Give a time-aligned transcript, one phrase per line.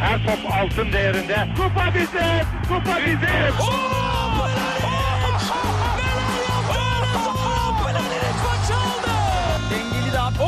[0.00, 1.48] Her top altın değerinde.
[1.56, 2.46] Kupa bizim!
[2.68, 3.20] Kupa bizim!
[9.70, 10.44] Dengeli de attı.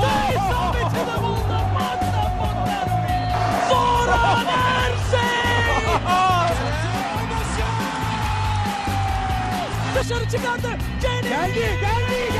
[9.95, 10.69] Dışarı çıkardı.
[11.03, 12.33] Geldi, geldi, geldi.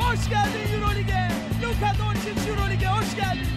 [0.00, 1.28] Hoş geldin Eurolig'e.
[1.62, 3.55] Luka Doncic Eurolig'e hoş geldin.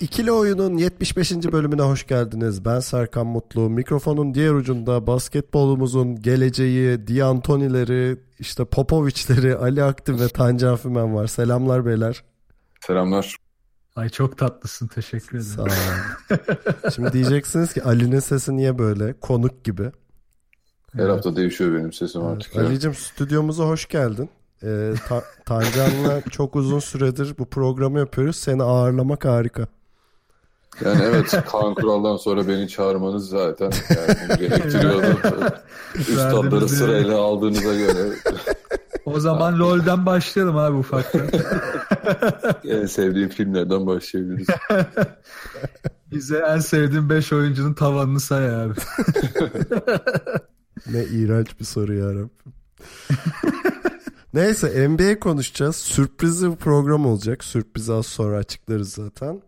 [0.00, 1.32] İkili Oyun'un 75.
[1.32, 2.64] bölümüne hoş geldiniz.
[2.64, 3.70] Ben Serkan Mutlu.
[3.70, 11.26] Mikrofonun diğer ucunda basketbolumuzun geleceği, D'Antoni'leri, işte Popovic'leri, Ali Aktif ve Tancan Fümen var.
[11.26, 12.24] Selamlar beyler.
[12.86, 13.36] Selamlar.
[13.96, 15.76] Ay çok tatlısın teşekkür Sağ ederim.
[16.30, 16.90] olun.
[16.94, 19.12] Şimdi diyeceksiniz ki Ali'nin sesi niye böyle?
[19.12, 19.90] Konuk gibi.
[20.92, 22.54] Her hafta değişiyor benim sesim artık.
[22.56, 22.62] ya.
[22.66, 24.30] Ali'cim stüdyomuza hoş geldin.
[24.62, 28.36] Ee, Ta- Tancan'la çok uzun süredir bu programı yapıyoruz.
[28.36, 29.66] Seni ağırlamak harika.
[30.84, 35.18] Yani evet Kaan Kural'dan sonra beni çağırmanız zaten yani gerektiriyordu.
[35.94, 38.14] Üstadları sırayla aldığınıza göre
[39.04, 41.22] O zaman LoL'den başlayalım abi ufaktan.
[42.64, 44.46] en sevdiğim filmlerden başlayabiliriz.
[46.12, 48.74] Bize en sevdiğim 5 oyuncunun tavanını say abi.
[50.92, 52.30] Ne iğrenç bir soru ya Rabbim.
[54.34, 55.76] Neyse NBA konuşacağız.
[55.76, 57.44] Sürprizli bir program olacak.
[57.44, 59.42] Sürprizi az sonra açıklarız zaten.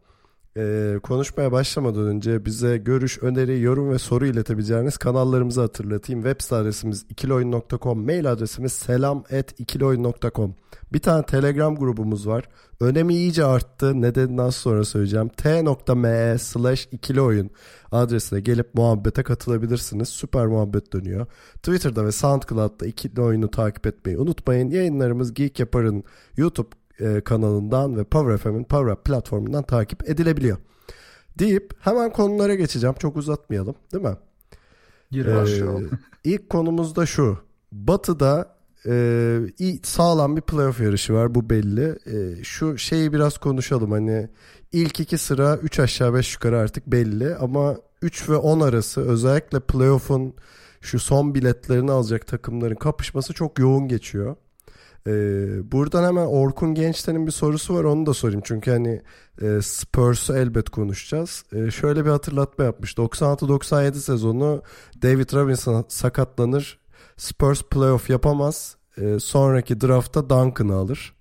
[0.56, 6.22] Ee, konuşmaya başlamadan önce bize görüş, öneri, yorum ve soru iletebileceğiniz kanallarımızı hatırlatayım.
[6.22, 10.54] Web site adresimiz ikiloyun.com, mail adresimiz selam.ikiloyun.com.
[10.92, 12.48] Bir tane Telegram grubumuz var.
[12.80, 14.02] Önemi iyice arttı.
[14.02, 15.28] Nedenini az sonra söyleyeceğim.
[15.28, 17.50] t.me slash ikili oyun
[17.92, 20.08] adresine gelip muhabbete katılabilirsiniz.
[20.08, 21.26] Süper muhabbet dönüyor.
[21.54, 24.70] Twitter'da ve SoundCloud'da ikili oyunu takip etmeyi unutmayın.
[24.70, 26.04] Yayınlarımız Geek Yapar'ın
[26.36, 30.56] YouTube e, kanalından ve Power FM'in Power Up platformundan takip edilebiliyor.
[31.38, 32.96] Deyip hemen konulara geçeceğim.
[32.98, 34.16] Çok uzatmayalım değil mi?
[35.10, 35.88] Gir Ee,
[36.24, 37.38] ilk konumuz da şu.
[37.72, 41.98] Batı'da e, iyi, sağlam bir playoff yarışı var bu belli.
[42.06, 44.28] E, şu şeyi biraz konuşalım hani
[44.72, 49.60] ilk iki sıra 3 aşağı 5 yukarı artık belli ama 3 ve 10 arası özellikle
[49.60, 50.34] playoff'un
[50.80, 54.36] şu son biletlerini alacak takımların kapışması çok yoğun geçiyor.
[55.06, 58.42] Ee, buradan hemen Orkun Gençler'in bir sorusu var onu da sorayım.
[58.44, 59.02] Çünkü hani
[59.42, 61.44] e, Spurs'u elbet konuşacağız.
[61.52, 62.94] E, şöyle bir hatırlatma yapmış.
[62.94, 64.62] 96-97 sezonu
[65.02, 66.78] David Robinson sakatlanır.
[67.16, 68.76] Spurs playoff yapamaz.
[68.96, 71.14] E, sonraki draftta Duncan'ı alır.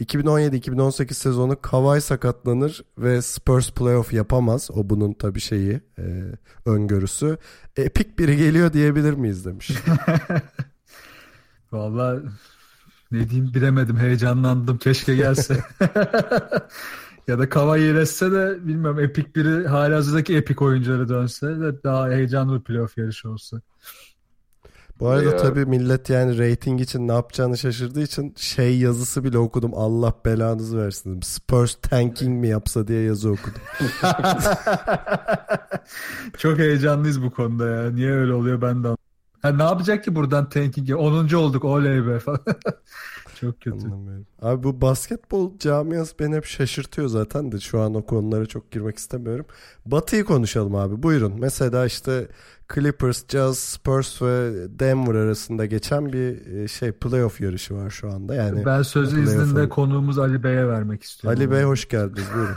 [0.00, 4.70] 2017-2018 sezonu Kawhi sakatlanır ve Spurs playoff yapamaz.
[4.74, 6.04] O bunun tabii şeyi e,
[6.66, 7.38] öngörüsü.
[7.76, 9.70] Epik biri geliyor diyebilir miyiz demiş.
[11.72, 12.20] Vallahi
[13.12, 15.56] ne diyeyim bilemedim heyecanlandım keşke gelse.
[17.28, 22.58] ya da Kavai iyileşse de bilmiyorum epik biri halihazırdaki epik oyuncuları dönse de daha heyecanlı
[22.58, 23.60] bir playoff yarışı olsa.
[25.00, 25.36] Bu arada Ya.
[25.36, 29.70] tabii millet yani rating için ne yapacağını şaşırdığı için şey yazısı bile okudum.
[29.74, 31.20] Allah belanızı versin.
[31.20, 33.60] Spurs tanking mi yapsa diye yazı okudum.
[36.38, 37.90] Çok heyecanlıyız bu konuda ya.
[37.90, 39.01] Niye öyle oluyor ben de anlamadım.
[39.42, 40.90] Ha, ne yapacak ki buradan tanking?
[40.90, 41.34] 10.
[41.34, 42.40] olduk oley be falan.
[43.40, 43.86] Çok kötü.
[43.86, 44.26] Anlamıyorum.
[44.42, 48.98] Abi bu basketbol camiası beni hep şaşırtıyor zaten de şu an o konulara çok girmek
[48.98, 49.46] istemiyorum.
[49.86, 51.34] Batı'yı konuşalım abi buyurun.
[51.38, 52.28] Mesela işte
[52.74, 58.34] Clippers, Jazz, Spurs ve Denver arasında geçen bir e, şey playoff yarışı var şu anda.
[58.34, 61.40] Yani Ben sözü izninde konuğumuz Ali Bey'e vermek istiyorum.
[61.40, 62.56] Ali Bey hoş geldiniz buyurun.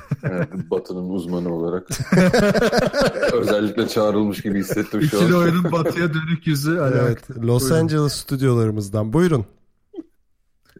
[0.71, 1.87] Batı'nın uzmanı olarak.
[3.33, 5.41] Özellikle çağrılmış gibi hissettim şu İkili an.
[5.41, 7.37] oyunun batıya dönük yüzü Ali Evet Aktif.
[7.37, 7.79] Los Buyurun.
[7.79, 9.45] Angeles stüdyolarımızdan buyurun.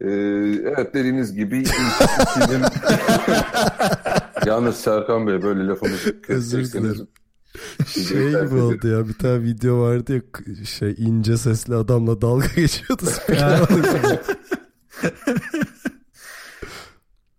[0.02, 0.08] Ee,
[0.76, 2.62] evet dediğiniz gibi ikinin...
[4.46, 7.08] Yalnız Serkan Bey böyle lafımızı Özür dilerim.
[7.88, 10.22] Şey gibi oldu ya bir tane video vardı ya
[10.66, 13.06] şey ince sesli adamla dalga geçiyordu.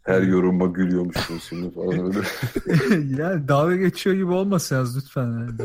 [0.02, 2.18] Her yoruma gülüyormuşsunuz şimdi falan öyle.
[3.22, 5.26] yani dalga geçiyor gibi olmasanız lütfen.
[5.26, 5.56] Yani.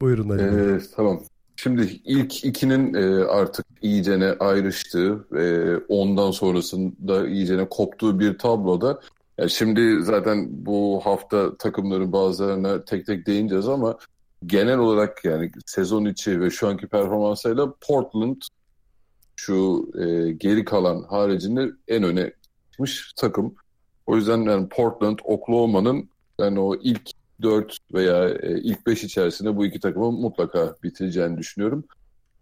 [0.00, 0.42] Buyurun Ali.
[0.42, 1.20] Ee, tamam.
[1.56, 9.00] Şimdi ilk ikinin e, artık iyicene ayrıştığı ve ondan sonrasında iyicene koptuğu bir tabloda
[9.40, 13.98] ya şimdi zaten bu hafta takımların bazılarına tek tek değineceğiz ama
[14.46, 18.36] genel olarak yani sezon içi ve şu anki performansıyla Portland
[19.36, 22.32] şu e, geri kalan haricinde en öne
[22.70, 23.54] çıkmış takım.
[24.06, 26.08] O yüzden yani Portland, Oklahoma'nın
[26.38, 27.10] yani o ilk
[27.42, 31.84] 4 veya e, ilk 5 içerisinde bu iki takımı mutlaka bitireceğini düşünüyorum.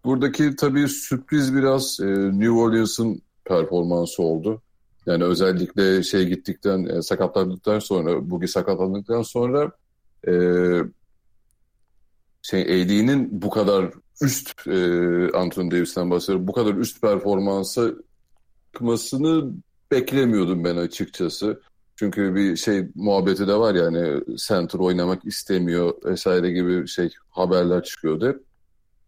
[0.04, 2.06] Buradaki tabii sürpriz biraz e,
[2.38, 4.62] New Orleans'ın performansı oldu.
[5.08, 9.72] Yani özellikle şey gittikten, e, sakatlandıktan sonra, Bugi sakatlandıktan sonra
[10.28, 10.32] e,
[12.42, 13.90] şey AD'nin bu kadar
[14.22, 14.78] üst e,
[15.32, 16.48] Anthony Davis'ten bahsediyorum.
[16.48, 17.90] Bu kadar üst performansa
[18.72, 19.52] çıkmasını
[19.90, 21.60] beklemiyordum ben açıkçası.
[21.96, 28.28] Çünkü bir şey muhabbeti de var yani center oynamak istemiyor vesaire gibi şey haberler çıkıyordu
[28.28, 28.47] hep.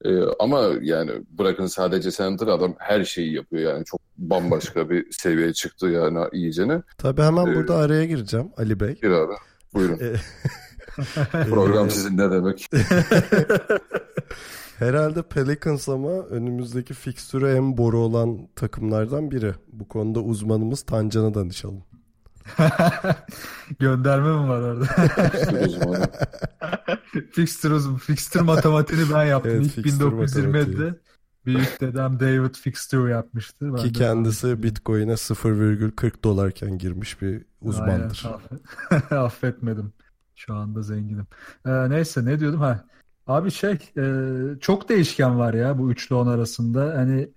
[0.05, 5.53] Ee, ama yani bırakın sadece center adam her şeyi yapıyor yani çok bambaşka bir seviyeye
[5.53, 6.83] çıktı yani iyicene.
[6.99, 8.95] Tabii hemen Ee, burada araya gireceğim Ali Bey.
[8.95, 9.33] Gir abi
[9.75, 9.99] buyurun.
[10.01, 10.15] Ee,
[11.51, 12.71] Program sizin ne demek?
[14.79, 19.55] Herhalde Pelicans ama önümüzdeki fikstürü en boru olan takımlardan biri.
[19.73, 21.83] Bu konuda uzmanımız Tancan'a danışalım.
[23.79, 24.85] Gönderme mi var orada?
[25.35, 26.09] İşte uzmanı.
[27.33, 29.53] Fixture, fixture matematiğini ben yaptım.
[29.55, 30.95] Evet, İlk fixture 1920'de matematiği.
[31.47, 33.75] büyük dedem David Fixture yapmıştı.
[33.75, 38.27] Ben Ki kendisi Bitcoin'e 0,40 dolarken girmiş bir uzmandır.
[38.27, 38.39] Aynen,
[39.01, 39.93] affet- affetmedim.
[40.37, 41.27] Şu anda zenginim.
[41.67, 42.85] Ee, neyse ne diyordum ha.
[43.27, 44.05] Abi şey e,
[44.61, 46.95] çok değişken var ya bu üçlü on arasında.
[46.97, 47.29] Hani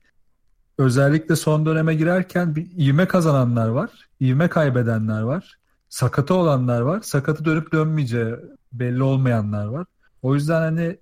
[0.78, 3.90] özellikle son döneme girerken bir ivme kazananlar var.
[4.22, 5.58] ivme kaybedenler var.
[5.90, 7.02] Sakatı olanlar var.
[7.02, 8.36] Sakatı dönüp dönmeyeceği
[8.74, 9.86] belli olmayanlar var.
[10.22, 10.98] O yüzden hani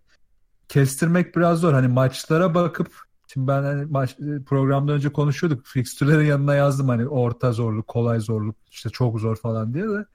[0.70, 1.74] kestirmek biraz zor.
[1.74, 2.88] Hani maçlara bakıp
[3.28, 5.66] şimdi ben hani maç, programdan önce konuşuyorduk.
[5.66, 10.06] Fikstürlerin yanına yazdım hani orta zorluk, kolay zorluk, işte çok zor falan diye de.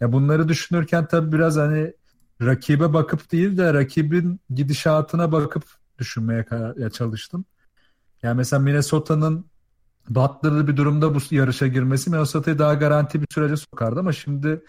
[0.00, 1.92] Ya bunları düşünürken tabii biraz hani
[2.42, 5.64] rakibe bakıp değil de rakibin gidişatına bakıp
[5.98, 6.46] düşünmeye
[6.92, 7.44] çalıştım.
[8.22, 9.44] Yani mesela Minnesota'nın
[10.10, 14.64] Butler'lı bir durumda bu yarışa girmesi Minnesota'yı daha garanti bir sürece sokardı ama şimdi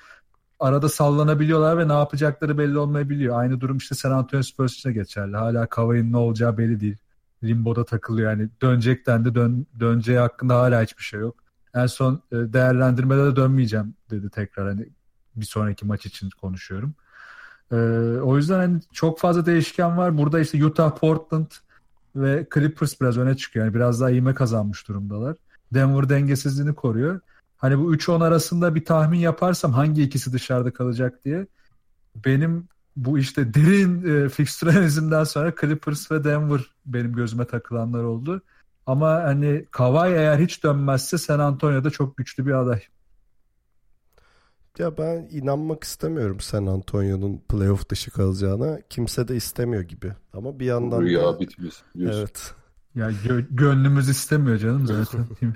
[0.59, 3.39] arada sallanabiliyorlar ve ne yapacakları belli olmayabiliyor.
[3.39, 5.38] Aynı durum işte San Antonio Spurs için geçerli.
[5.38, 6.98] Hala Kawhi'nin ne olacağı belli değil.
[7.44, 8.50] Limbo'da takılıyor yani.
[8.62, 9.36] Dönecek dendi.
[9.36, 11.36] Dön, döneceği hakkında hala hiçbir şey yok.
[11.74, 14.68] En son e, değerlendirmede de dönmeyeceğim dedi tekrar.
[14.68, 14.89] Hani
[15.36, 16.95] bir sonraki maç için konuşuyorum.
[17.71, 17.75] Ee,
[18.21, 20.18] o yüzden hani çok fazla değişken var.
[20.18, 21.51] Burada işte Utah, Portland
[22.16, 23.66] ve Clippers biraz öne çıkıyor.
[23.66, 25.36] Yani biraz daha ivme kazanmış durumdalar.
[25.74, 27.19] Denver dengesizliğini koruyor.
[27.58, 31.48] Hani bu 3-10 arasında bir tahmin yaparsam hangi ikisi dışarıda kalacak diye
[32.25, 38.42] benim bu işte derin e, fixture analizinden sonra Clippers ve Denver benim gözüme takılanlar oldu.
[38.86, 42.81] Ama hani Kawhi eğer hiç dönmezse San Antonio'da çok güçlü bir aday.
[44.79, 48.79] Ya ben inanmak istemiyorum San Antonio'nun playoff dışı kalacağına.
[48.89, 50.13] Kimse de istemiyor gibi.
[50.33, 51.75] Ama bir yandan da Rüya bitmiş.
[51.97, 52.19] diyorsun.
[52.19, 52.53] evet.
[52.95, 55.25] Ya gö- gönlümüz istemiyor canım zaten.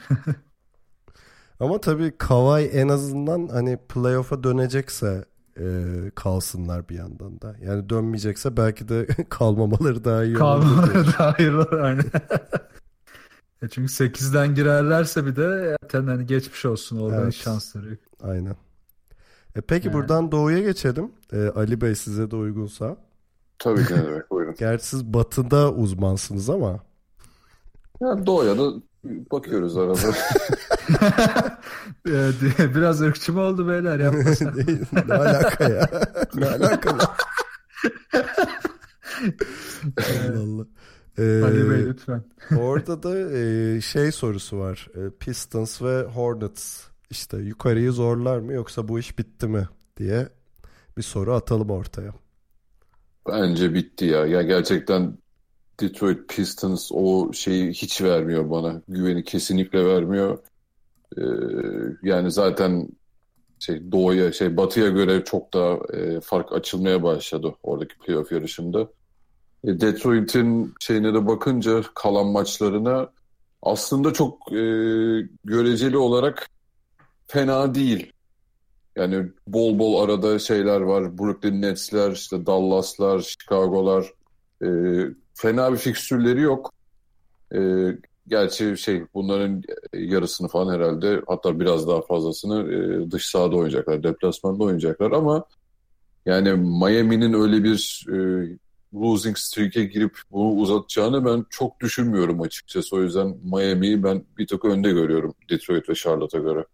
[1.59, 5.25] Ama tabii Kawhi en azından hani playoff'a dönecekse
[5.59, 5.83] e,
[6.15, 7.55] kalsınlar bir yandan da.
[7.61, 10.39] Yani dönmeyecekse belki de kalmamaları daha iyi olur.
[10.39, 11.81] Kalmaları da hayırlı.
[11.83, 12.05] Aynen.
[13.61, 17.33] Ya çünkü 8'den girerlerse bir de zaten hani geçmiş olsun oradan Evet.
[17.33, 17.99] şansları yok.
[18.23, 18.55] Aynen.
[19.55, 19.93] E peki Evet.
[19.95, 21.11] buradan Doğu'ya geçelim.
[21.33, 22.97] E, Ali Bey size de uygunsa.
[23.59, 24.55] Tabii ki ne demek buyurun.
[24.59, 26.79] Gerçi siz batıda uzmansınız ama.
[28.01, 28.71] Yani doğuya da
[29.31, 29.97] bakıyoruz arada.
[32.75, 34.53] Biraz ırkçı mı oldu beyler yapmasan.
[35.07, 35.89] ne alaka ya?
[36.35, 36.89] ne alaka?
[39.97, 40.65] Allah Allah.
[41.17, 42.23] Ee, Ali Bey lütfen.
[42.57, 44.87] Orada da e, şey sorusu var.
[44.95, 49.67] E, Pistons ve Hornets işte yukarıyı zorlar mı yoksa bu iş bitti mi
[49.97, 50.29] diye
[50.97, 52.13] bir soru atalım ortaya.
[53.27, 54.25] Bence bitti ya.
[54.25, 55.17] Ya gerçekten
[55.79, 58.81] Detroit Pistons o şeyi hiç vermiyor bana.
[58.87, 60.37] Güveni kesinlikle vermiyor.
[61.17, 61.21] Ee,
[62.03, 62.89] yani zaten
[63.59, 68.87] şey doğuya şey batıya göre çok daha e, fark açılmaya başladı oradaki playoff yarışında.
[69.63, 73.09] E, Detroit'in şeyine de bakınca kalan maçlarına
[73.61, 74.57] aslında çok e,
[75.43, 76.49] göreceli olarak
[77.27, 78.11] fena değil.
[78.95, 81.17] Yani bol bol arada şeyler var.
[81.17, 84.13] Brooklyn Nets'ler, işte Dallas'lar, Chicago'lar.
[84.63, 84.67] E,
[85.33, 86.73] fena bir fikstürleri yok.
[87.55, 87.59] E,
[88.27, 89.63] gerçi şey bunların
[89.93, 94.03] yarısını falan herhalde hatta biraz daha fazlasını e, dış sahada oynayacaklar.
[94.03, 95.45] Deplasmanda oynayacaklar ama
[96.25, 98.17] yani Miami'nin öyle bir e,
[98.95, 102.95] losing streak'e girip bunu uzatacağını ben çok düşünmüyorum açıkçası.
[102.95, 106.65] O yüzden Miami'yi ben bir tık önde görüyorum Detroit ve Charlotte'a göre.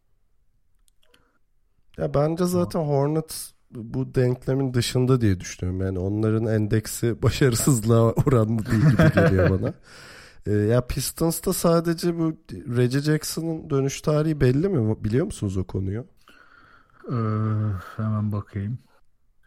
[1.98, 5.82] Ya bence zaten Hornets bu denklemin dışında diye düşünüyorum.
[5.86, 9.74] Yani onların endeksi başarısızlığa oranlı değil gibi geliyor bana.
[10.46, 15.04] E, ya Pistons'ta sadece bu Reggie Jackson'ın dönüş tarihi belli mi?
[15.04, 16.06] Biliyor musunuz o konuyu?
[17.10, 17.14] Ee,
[17.98, 18.80] hemen bakayım.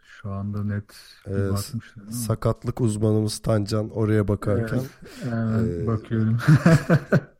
[0.03, 0.95] Şu anda net
[1.27, 2.11] Ee, bakmıştım.
[2.11, 4.77] Sakatlık uzmanımız Tancan oraya bakarken.
[4.79, 4.89] Evet,
[5.23, 6.37] hemen Ee, bakıyorum.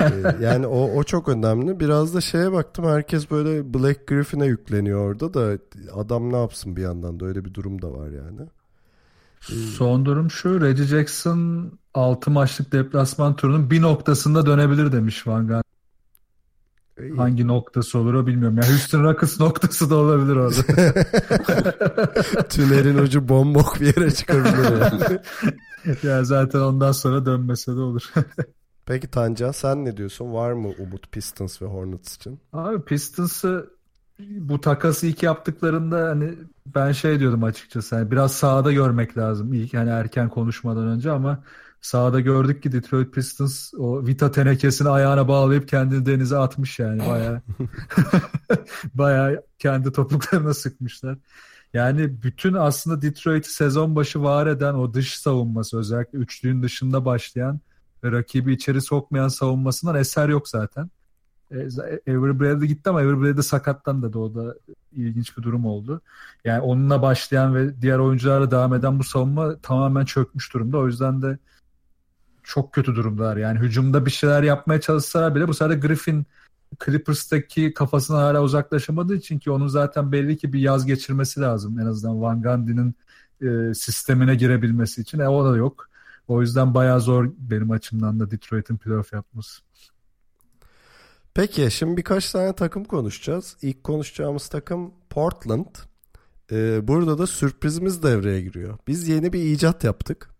[0.00, 1.80] Ee, yani o, o çok önemli.
[1.80, 5.58] Biraz da şeye baktım herkes böyle Black Griffin'e yükleniyor orada da
[5.94, 8.48] adam ne yapsın bir yandan da öyle bir durum da var yani.
[9.76, 10.60] Son durum şu.
[10.60, 15.62] Reggie Jackson 6 maçlık deplasman turunun bir noktasında dönebilir demiş Van Gaal.
[17.00, 17.12] İyi.
[17.12, 18.56] Hangi noktası olur o bilmiyorum.
[18.56, 20.62] Yani Houston Rockets noktası da olabilir orada.
[22.48, 25.18] Tünelin ucu bombok bir yere çıkabilir yani.
[26.02, 28.12] ya zaten ondan sonra dönmese de olur.
[28.86, 30.32] Peki Tancan sen ne diyorsun?
[30.32, 32.40] Var mı umut Pistons ve Hornets için?
[32.52, 33.70] Abi Pistons'ı
[34.18, 36.34] bu takası ilk yaptıklarında hani
[36.66, 37.96] ben şey diyordum açıkçası.
[37.96, 41.44] Hani biraz sahada görmek lazım ilk hani erken konuşmadan önce ama
[41.80, 47.42] sahada gördük ki Detroit Pistons o Vita tenekesini ayağına bağlayıp kendini denize atmış yani bayağı.
[48.94, 51.18] bayağı kendi topuklarına sıkmışlar.
[51.72, 57.60] Yani bütün aslında Detroit'i sezon başı var eden o dış savunması özellikle üçlüğün dışında başlayan
[58.12, 60.90] rakibi içeri sokmayan savunmasından eser yok zaten.
[61.50, 61.56] E,
[62.08, 64.54] Avery Bradley gitti ama Avery Bradley sakatlandı o da
[64.92, 66.00] ilginç bir durum oldu.
[66.44, 70.78] Yani onunla başlayan ve diğer oyuncularla devam eden bu savunma tamamen çökmüş durumda.
[70.78, 71.38] O yüzden de
[72.42, 73.36] çok kötü durumdalar.
[73.36, 76.26] Yani hücumda bir şeyler yapmaya çalışsalar bile bu sefer Griffin
[76.84, 81.78] Clippers'taki kafasına hala uzaklaşamadığı için ki onun zaten belli ki bir yaz geçirmesi lazım.
[81.78, 82.94] En azından Van Gundy'nin
[83.42, 85.18] e, sistemine girebilmesi için.
[85.18, 85.88] E o da yok.
[86.28, 89.62] O yüzden bayağı zor benim açımdan da Detroit'in playoff yapması.
[91.34, 93.56] Peki şimdi birkaç tane takım konuşacağız.
[93.62, 95.66] İlk konuşacağımız takım Portland.
[96.52, 98.78] Ee, burada da sürprizimiz devreye giriyor.
[98.88, 100.30] Biz yeni bir icat yaptık.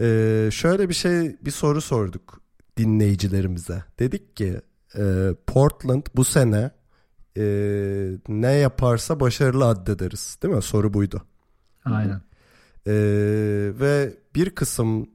[0.00, 2.40] Ee, şöyle bir şey bir soru sorduk
[2.76, 3.84] dinleyicilerimize.
[3.98, 4.60] Dedik ki
[4.98, 6.70] e, Portland bu sene
[7.36, 7.44] e,
[8.28, 10.38] ne yaparsa başarılı addederiz.
[10.42, 10.62] Değil mi?
[10.62, 11.22] Soru buydu.
[11.84, 12.20] Aynen.
[12.86, 12.92] Ee,
[13.80, 15.06] ve bir kısım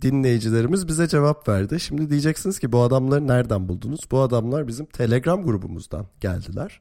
[0.00, 1.80] dinleyicilerimiz bize cevap verdi.
[1.80, 4.00] Şimdi diyeceksiniz ki bu adamları nereden buldunuz?
[4.10, 6.80] Bu adamlar bizim Telegram grubumuzdan geldiler.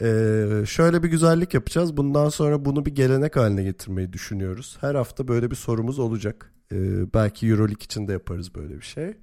[0.00, 1.96] Ee, şöyle bir güzellik yapacağız.
[1.96, 4.76] Bundan sonra bunu bir gelenek haline getirmeyi düşünüyoruz.
[4.80, 6.52] Her hafta böyle bir sorumuz olacak.
[6.72, 9.14] Ee, belki Euroleague için de yaparız böyle bir şey.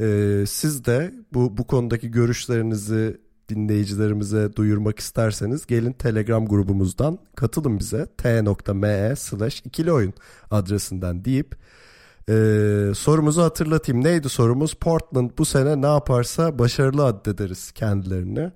[0.00, 3.20] Ee, siz de bu bu konudaki görüşlerinizi
[3.54, 10.12] dinleyicilerimize duyurmak isterseniz gelin Telegram grubumuzdan katılın bize t.me slash ikili
[10.50, 11.56] adresinden deyip
[12.28, 12.34] e,
[12.94, 14.04] sorumuzu hatırlatayım.
[14.04, 14.74] Neydi sorumuz?
[14.74, 18.52] Portland bu sene ne yaparsa başarılı addederiz kendilerini.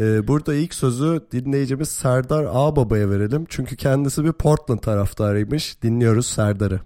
[0.00, 3.44] E, burada ilk sözü dinleyicimiz Serdar Ağbaba'ya verelim.
[3.48, 5.82] Çünkü kendisi bir Portland taraftarıymış.
[5.82, 6.80] Dinliyoruz Serdar'ı.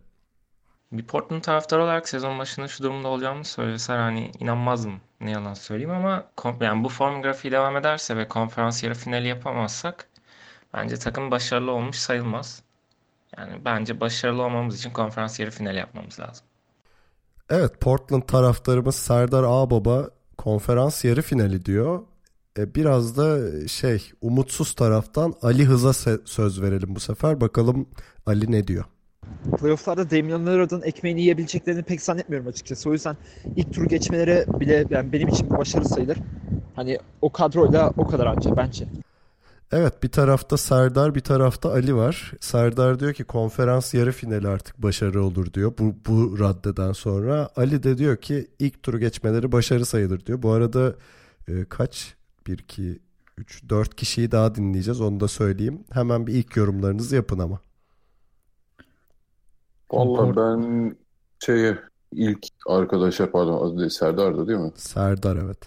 [0.93, 5.91] Bir Portland taraftarı olarak sezon başında şu durumda olacağımı söyleseler hani inanmazdım ne yalan söyleyeyim
[5.91, 6.25] ama
[6.61, 10.09] yani bu form grafiği devam ederse ve konferans yarı finali yapamazsak
[10.75, 12.63] bence takım başarılı olmuş sayılmaz.
[13.39, 16.47] Yani bence başarılı olmamız için konferans yarı finali yapmamız lazım.
[17.51, 22.03] Evet Portland taraftarımız Serdar Ağbaba konferans yarı finali diyor.
[22.59, 25.93] E, biraz da şey umutsuz taraftan Ali Hız'a
[26.25, 27.41] söz verelim bu sefer.
[27.41, 27.89] Bakalım
[28.27, 28.85] Ali ne diyor?
[29.61, 32.91] Playoff'larda Damian Lillard'ın ekmeğini yiyebileceklerini pek zannetmiyorum açıkçası.
[32.91, 33.17] O yüzden
[33.57, 36.19] ilk turu geçmeleri bile yani benim için bir başarı sayılır.
[36.75, 38.89] Hani o kadroyla o kadar anca bence.
[39.73, 42.33] Evet bir tarafta Serdar bir tarafta Ali var.
[42.41, 47.51] Serdar diyor ki konferans yarı finali artık başarı olur diyor bu, bu raddeden sonra.
[47.57, 50.43] Ali de diyor ki ilk turu geçmeleri başarı sayılır diyor.
[50.43, 50.95] Bu arada
[51.49, 52.15] e, kaç?
[52.47, 52.99] 1, 2,
[53.39, 55.85] 3, 4 kişiyi daha dinleyeceğiz onu da söyleyeyim.
[55.91, 57.61] Hemen bir ilk yorumlarınızı yapın ama.
[59.93, 60.97] Valla ben
[61.39, 61.79] şeye
[62.13, 64.73] ilk arkadaşa pardon adı Serdar'dı değil mi?
[64.75, 65.59] Serdar evet.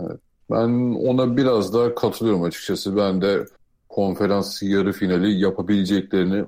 [0.00, 0.20] Evet.
[0.50, 2.96] Ben ona biraz daha katılıyorum açıkçası.
[2.96, 3.44] Ben de
[3.88, 6.44] konferans yarı finali yapabileceklerini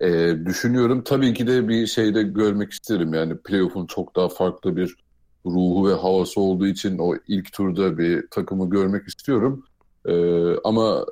[0.00, 1.02] e, düşünüyorum.
[1.04, 3.14] Tabii ki de bir şeyde görmek isterim.
[3.14, 4.96] Yani playoff'un çok daha farklı bir
[5.46, 9.64] ruhu ve havası olduğu için o ilk turda bir takımı görmek istiyorum.
[10.06, 10.14] E,
[10.64, 11.06] ama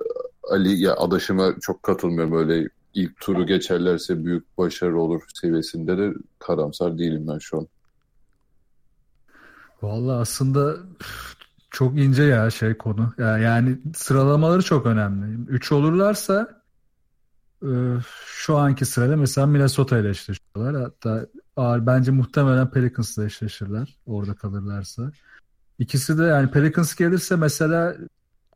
[0.50, 2.36] Ali ya adaşıma çok katılmıyorum.
[2.36, 7.66] Öyle ilk turu geçerlerse büyük başarı olur seviyesinde de karamsar değilim ben şu an.
[9.82, 10.76] Vallahi aslında
[11.70, 13.12] çok ince ya şey konu.
[13.18, 15.50] Yani sıralamaları çok önemli.
[15.50, 16.62] Üç olurlarsa
[17.62, 17.70] e,
[18.26, 20.82] şu anki sırada mesela Minnesota ile eşleşiyorlar.
[20.82, 23.98] Hatta ağır, bence muhtemelen Pelicans ile eşleşirler.
[24.06, 25.12] Orada kalırlarsa.
[25.78, 27.96] İkisi de yani Pelicans gelirse mesela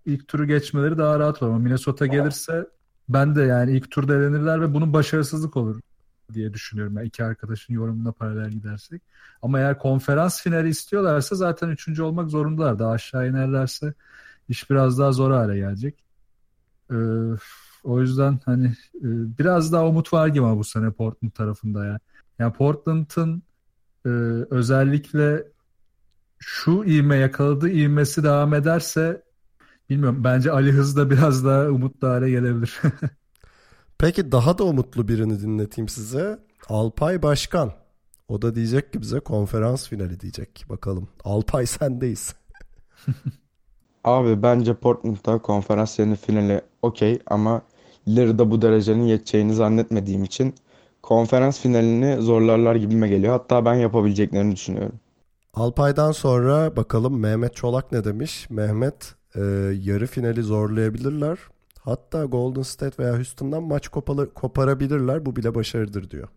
[0.07, 1.51] ilk turu geçmeleri daha rahat olur.
[1.51, 2.67] Ama Minnesota gelirse
[3.09, 5.81] ben de yani ilk turda elenirler ve bunun başarısızlık olur
[6.35, 6.97] diye düşünüyorum.
[6.97, 9.03] Yani iki arkadaşın yorumuna paralel gidersek.
[9.43, 12.79] Ama eğer konferans finali istiyorlarsa zaten üçüncü olmak zorundalar.
[12.79, 13.95] Daha aşağı inerlerse
[14.49, 16.05] iş biraz daha zor hale gelecek.
[16.91, 16.95] Ee,
[17.85, 19.09] o yüzden hani e,
[19.39, 21.99] biraz daha umut var gibi bu sene Portland tarafında ya.
[22.39, 23.43] Yani Portland'ın
[24.07, 24.09] e,
[24.51, 25.45] özellikle
[26.39, 29.24] şu ivme yakaladığı ivmesi devam ederse
[29.91, 32.81] bilmiyorum bence Ali Hız da biraz daha umutlu hale gelebilir.
[33.99, 36.39] Peki daha da umutlu birini dinleteyim size.
[36.69, 37.73] Alpay Başkan.
[38.29, 40.65] O da diyecek ki bize konferans finali diyecek.
[40.69, 41.09] Bakalım.
[41.25, 42.35] Alpay sendeyiz.
[44.05, 47.63] Abi bence Portland'da konferans yerine finali okey ama
[48.09, 50.55] Lillard'a bu derecenin yeteceğini zannetmediğim için
[51.03, 53.33] konferans finalini zorlarlar gibime geliyor.
[53.33, 55.01] Hatta ben yapabileceklerini düşünüyorum.
[55.55, 58.51] Alpay'dan sonra bakalım Mehmet Çolak ne demiş?
[58.51, 59.41] Mehmet e,
[59.83, 61.39] yarı finali zorlayabilirler.
[61.81, 65.27] Hatta Golden State veya Houston'dan maç kopalı, koparabilirler.
[65.27, 66.29] Bu bile başarıdır diyor.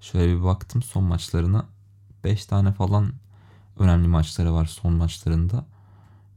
[0.00, 1.66] Şöyle bir baktım son maçlarına.
[2.24, 3.12] 5 tane falan
[3.78, 5.66] önemli maçları var son maçlarında.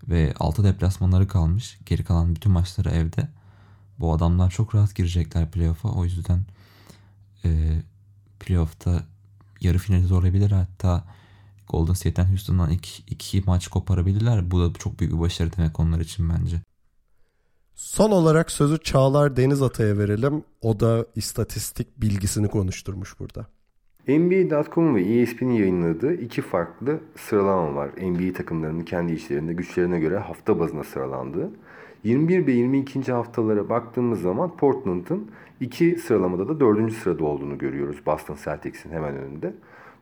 [0.08, 1.80] Ve 6 deplasmanları kalmış.
[1.86, 3.28] Geri kalan bütün maçları evde.
[4.00, 5.90] Bu adamlar çok rahat girecekler playoff'a.
[5.90, 6.46] O yüzden
[7.46, 7.82] e,
[8.40, 9.04] playoff'ta
[9.62, 10.52] yarı finali zorlayabilir.
[10.52, 11.04] Hatta
[11.70, 14.52] Golden State'ten Houston'dan iki, iki maç koparabilirler.
[14.52, 16.62] Bu da çok büyük bir başarı demek onlar için bence.
[17.76, 20.44] Son olarak sözü Çağlar Deniz Atay'a verelim.
[20.62, 23.48] O da istatistik bilgisini konuşturmuş burada.
[24.08, 27.90] NBA.com ve ESPN'in yayınladığı iki farklı sıralama var.
[28.02, 31.50] NBA takımlarının kendi işlerinde güçlerine göre hafta bazına sıralandığı.
[32.04, 33.12] 21 ve 22.
[33.12, 39.54] haftalara baktığımız zaman Portland'ın iki sıralamada da dördüncü sırada olduğunu görüyoruz Boston Celtics'in hemen önünde.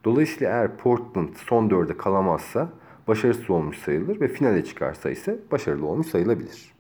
[0.08, 2.70] Dolayısıyla eğer Portland son dörde kalamazsa
[3.08, 6.74] başarısız olmuş sayılır ve finale çıkarsa ise başarılı olmuş sayılabilir.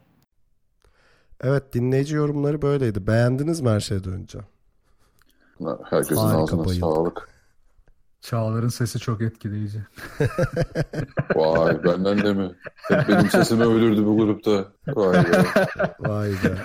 [1.42, 3.08] Evet dinleyici yorumları böyleydi.
[3.08, 4.40] Beğendiniz mi her şeyden önce?
[5.90, 6.80] Herkesin Harika, ağzına bayıldım.
[6.80, 7.30] sağlık.
[8.22, 9.80] Çağlar'ın sesi çok etkileyici.
[11.36, 12.52] Vay benden de mi?
[12.76, 14.72] Hep benim sesimi övülürdü bu grupta.
[14.88, 15.44] Vay be.
[16.00, 16.58] Vay be.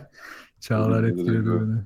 [0.60, 1.76] Çağlar etkiledi beni.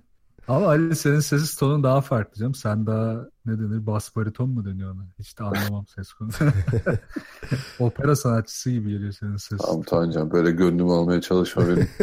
[0.49, 2.55] Ama Ali senin ses tonun daha farklı canım.
[2.55, 5.03] Sen daha ne denir bas bariton mu deniyor ona?
[5.19, 6.45] Hiç de anlamam ses konusu.
[7.79, 9.65] Opera sanatçısı gibi geliyor senin sesin.
[9.65, 11.89] Tamam Tancan böyle gönlümü almaya çalışma benim.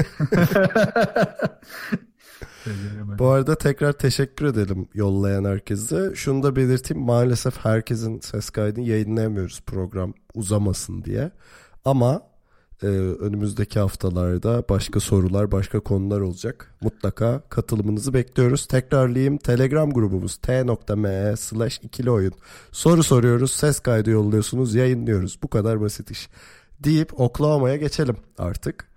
[3.20, 6.12] Bu arada tekrar teşekkür edelim yollayan herkese.
[6.16, 11.32] Şunu da belirteyim maalesef herkesin ses kaydını yayınlayamıyoruz program uzamasın diye.
[11.86, 12.31] Ama
[12.84, 12.88] e,
[13.20, 16.74] önümüzdeki haftalarda başka sorular, başka konular olacak.
[16.82, 18.66] Mutlaka katılımınızı bekliyoruz.
[18.66, 22.34] Tekrarlayayım Telegram grubumuz t.me slash ikili oyun.
[22.72, 25.40] Soru soruyoruz, ses kaydı yolluyorsunuz, yayınlıyoruz.
[25.44, 26.30] Bu kadar basit iş.
[26.80, 28.92] Deyip Oklahoma'ya geçelim artık.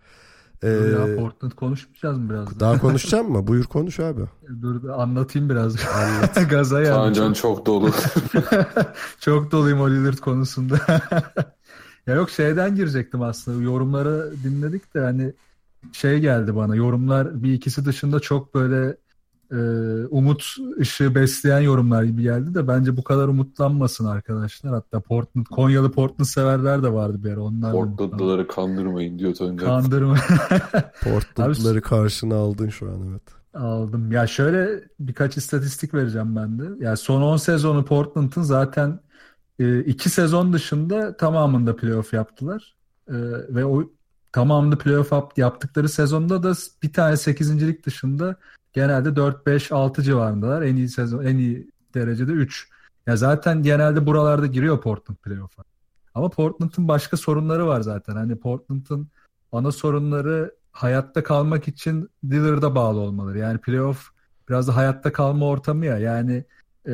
[0.62, 2.60] Ee, ya Portland konuşmayacağız mı biraz?
[2.60, 3.46] daha konuşacağım mı?
[3.46, 4.22] Buyur konuş abi.
[4.62, 5.76] Dur anlatayım biraz.
[6.50, 6.94] Gaza geldim.
[6.94, 7.90] Tancan çok dolu.
[9.20, 10.80] Çok doluyum o Lillard konusunda.
[12.06, 13.62] Ya yok şeyden girecektim aslında.
[13.62, 15.32] Yorumları dinledik de hani
[15.92, 16.76] şey geldi bana.
[16.76, 18.96] Yorumlar bir ikisi dışında çok böyle
[19.52, 19.56] e,
[20.10, 20.44] umut
[20.80, 24.72] ışığı besleyen yorumlar gibi geldi de bence bu kadar umutlanmasın arkadaşlar.
[24.72, 27.40] Hatta Portland, Konyalı Portland severler de vardı bir ara.
[27.40, 27.72] Onlar.
[27.72, 29.66] Portland'lıları kandırmayın diyor Tancan.
[29.66, 30.16] Kandırma.
[31.04, 33.22] Portland'ları karşına aldın şu an evet.
[33.54, 34.12] Aldım.
[34.12, 36.84] Ya şöyle birkaç istatistik vereceğim ben de.
[36.84, 39.00] Ya son 10 sezonu Portland'ın zaten
[39.58, 42.74] e, iki sezon dışında tamamında playoff yaptılar.
[43.08, 43.14] E,
[43.48, 43.90] ve o
[44.32, 47.82] tamamında playoff yap- yaptıkları sezonda da bir tane 8.
[47.84, 48.36] dışında
[48.72, 50.62] genelde 4-5-6 civarındalar.
[50.62, 52.68] En iyi sezon, en iyi derecede 3.
[53.06, 55.64] Ya zaten genelde buralarda giriyor Portland playoff'a.
[56.14, 58.16] Ama Portland'ın başka sorunları var zaten.
[58.16, 59.08] Hani Portland'ın
[59.52, 63.38] ana sorunları hayatta kalmak için Lillard'a bağlı olmaları.
[63.38, 64.10] Yani playoff
[64.48, 65.98] biraz da hayatta kalma ortamı ya.
[65.98, 66.44] Yani
[66.86, 66.92] e,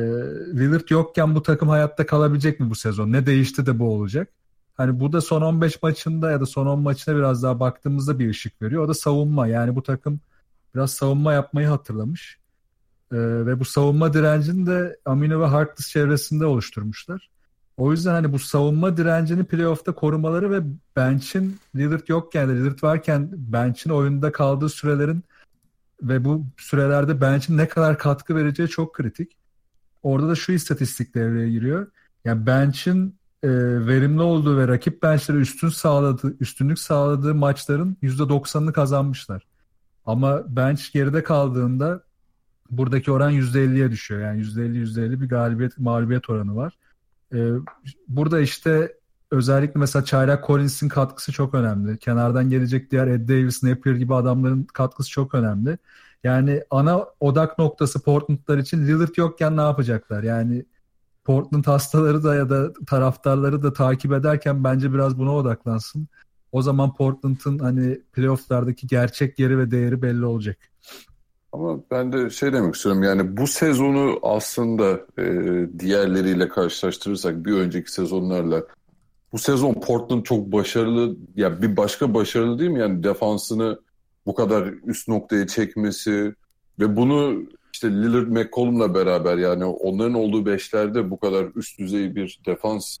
[0.57, 3.11] Lillard yokken bu takım hayatta kalabilecek mi bu sezon?
[3.11, 4.29] Ne değişti de bu olacak?
[4.73, 8.29] Hani bu da son 15 maçında ya da son 10 maçına biraz daha baktığımızda bir
[8.29, 8.83] ışık veriyor.
[8.83, 9.47] O da savunma.
[9.47, 10.19] Yani bu takım
[10.75, 12.37] biraz savunma yapmayı hatırlamış.
[13.11, 17.29] E, ve bu savunma direncini de Amino ve Harkless çevresinde oluşturmuşlar.
[17.77, 20.61] O yüzden hani bu savunma direncini playoff'ta korumaları ve
[20.95, 25.23] bench'in Lillard yokken de Lillard varken bench'in oyunda kaldığı sürelerin
[26.01, 29.40] ve bu sürelerde bench'in ne kadar katkı vereceği çok kritik.
[30.03, 31.87] Orada da şu istatistik devreye giriyor.
[32.25, 33.49] Yani bench'in e,
[33.87, 39.43] verimli olduğu ve rakip bench'lere üstün sağladığı, üstünlük sağladığı maçların %90'ını kazanmışlar.
[40.05, 42.03] Ama bench geride kaldığında
[42.71, 44.21] buradaki oran %50'ye düşüyor.
[44.21, 46.77] Yani %50 %50 bir galibiyet mağlubiyet oranı var.
[47.33, 47.51] Ee,
[48.07, 48.97] burada işte
[49.31, 51.97] özellikle mesela Çaylak Collins'in katkısı çok önemli.
[51.97, 55.77] Kenardan gelecek diğer Ed Davis, Napier gibi adamların katkısı çok önemli.
[56.23, 60.23] Yani ana odak noktası Portland'lar için Lillard yokken ne yapacaklar?
[60.23, 60.65] Yani
[61.23, 66.07] Portland hastaları da ya da taraftarları da takip ederken bence biraz buna odaklansın.
[66.51, 70.57] O zaman Portland'ın hani playoff'lardaki gerçek yeri ve değeri belli olacak.
[71.51, 75.25] Ama ben de şey demek istiyorum yani bu sezonu aslında e,
[75.79, 78.63] diğerleriyle karşılaştırırsak bir önceki sezonlarla
[79.33, 82.79] bu sezon Portland çok başarılı ya bir başka başarılı değil mi?
[82.79, 83.79] Yani defansını
[84.25, 86.33] bu kadar üst noktaya çekmesi
[86.79, 92.39] ve bunu işte Lillard McCollum'la beraber yani onların olduğu beşlerde bu kadar üst düzey bir
[92.45, 92.97] defans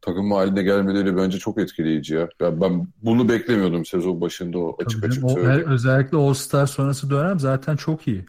[0.00, 2.28] takımı haline gelmeleri bence çok etkileyici ya.
[2.40, 5.68] Yani ben bunu beklemiyordum sezon başında o açık Tabii açık o- söyleyeyim.
[5.68, 8.26] özellikle All-Star sonrası dönem zaten çok iyi.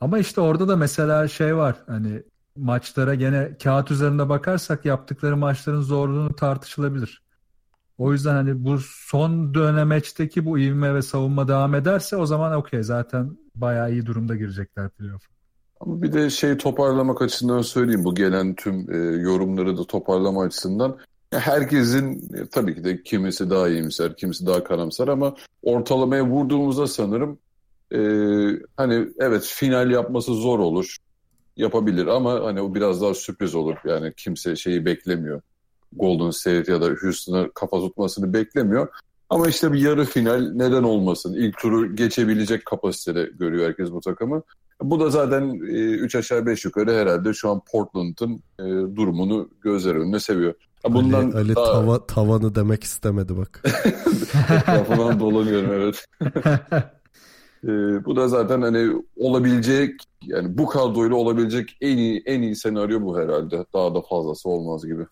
[0.00, 2.22] Ama işte orada da mesela şey var hani
[2.56, 7.23] maçlara gene kağıt üzerinde bakarsak yaptıkları maçların zorluğunu tartışılabilir.
[7.98, 12.82] O yüzden hani bu son dönemeçteki bu ivme ve savunma devam ederse o zaman okey
[12.82, 15.22] zaten bayağı iyi durumda girecekler playoff.
[15.80, 20.98] Ama bir de şey toparlamak açısından söyleyeyim bu gelen tüm e, yorumları da toparlama açısından
[21.32, 27.38] herkesin e, tabii ki de kimisi daha iyimser, kimisi daha karamsar ama ortalamaya vurduğumuzda sanırım
[27.92, 27.98] e,
[28.76, 30.96] hani evet final yapması zor olur.
[31.56, 33.76] Yapabilir ama hani o biraz daha sürpriz olur.
[33.84, 35.40] Yani kimse şeyi beklemiyor.
[35.96, 38.88] Golden State ya da Houston'a kafa tutmasını beklemiyor.
[39.30, 41.34] Ama işte bir yarı final neden olmasın?
[41.34, 44.42] İlk turu geçebilecek kapasitede görüyor herkes bu takımı.
[44.82, 48.64] Bu da zaten 3 aşağı 5 yukarı herhalde şu an Portland'ın e,
[48.96, 50.54] durumunu gözler önüne seviyor.
[50.82, 53.62] Ha, Bundan Ali, Ali daha tava, tavanı demek istemedi bak.
[54.50, 56.04] etrafından dolanıyorum evet.
[57.64, 63.02] E, bu da zaten hani olabilecek yani bu kadroyla olabilecek en iyi en iyi senaryo
[63.02, 63.66] bu herhalde.
[63.74, 65.06] Daha da fazlası olmaz gibi.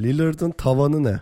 [0.00, 1.20] Lillard'ın tavanı ne?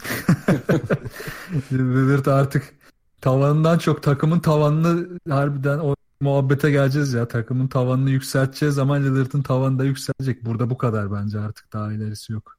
[1.72, 2.74] Lillard artık
[3.20, 7.28] tavanından çok takımın tavanını harbiden o muhabbete geleceğiz ya.
[7.28, 10.44] Takımın tavanını yükselteceğiz ama Lillard'ın tavanı da yükselecek.
[10.44, 12.56] Burada bu kadar bence artık daha ilerisi yok.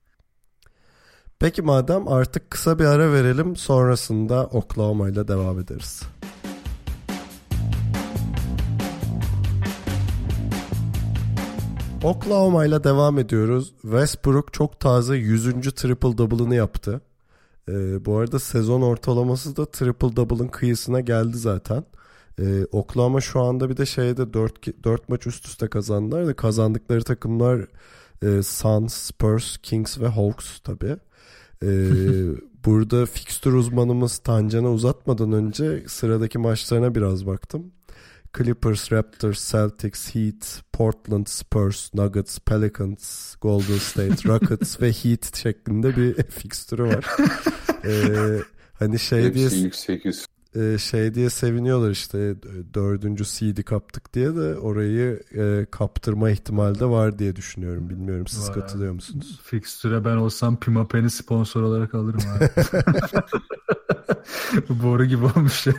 [1.39, 6.04] Peki madem artık kısa bir ara verelim sonrasında Oklahoma ile devam ederiz.
[12.03, 13.73] Oklahoma ile devam ediyoruz.
[13.81, 15.53] Westbrook çok taze 100.
[15.71, 17.01] triple double'ını yaptı.
[17.69, 21.83] Ee, bu arada sezon ortalaması da triple double'ın kıyısına geldi zaten.
[22.39, 27.03] Ee, Oklahoma şu anda bir de şeyde 4, 4 maç üst üste kazandılar da kazandıkları
[27.03, 27.67] takımlar
[28.23, 30.97] e, Suns, Spurs, Kings ve Hawks tabii.
[31.63, 31.67] Ee,
[32.65, 37.71] burada fixture uzmanımız Tancan'a uzatmadan önce sıradaki maçlarına biraz baktım.
[38.34, 46.24] Clippers, Raptors, Celtics, Heat, Portland, Spurs, Nuggets, Pelicans, Golden State, Rockets ve Heat şeklinde bir
[46.30, 47.06] fixtürü var.
[47.86, 48.39] Ee,
[48.74, 50.26] hani şey diye Hepsi ilk 8.
[50.55, 56.79] e, şey diye seviniyorlar işte e, dördüncü seed'i kaptık diye de orayı e, kaptırma ihtimali
[56.79, 57.89] de var diye düşünüyorum.
[57.89, 58.53] Bilmiyorum siz Var.
[58.55, 59.39] katılıyor musunuz?
[59.43, 62.49] Fixtüre ben olsam Pima Pen'i sponsor olarak alırım abi.
[64.83, 65.73] Boru gibi olmuş ya.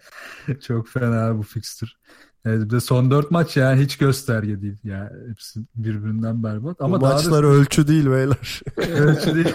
[0.66, 1.96] Çok fena bu fixtür.
[2.44, 4.78] Evet, bir de son dört maç yani hiç gösterge değil.
[4.84, 6.76] Yani hepsi birbirinden berbat.
[6.80, 8.60] Ama Bu daha da maçlar ölçü değil beyler.
[8.76, 9.54] ölçü değil.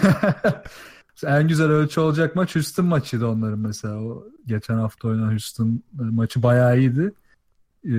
[1.22, 4.02] En güzel ölçü olacak maç Houston maçıydı onların mesela.
[4.02, 7.12] O geçen hafta oynanan Houston maçı bayağı iyiydi.
[7.86, 7.92] Ee,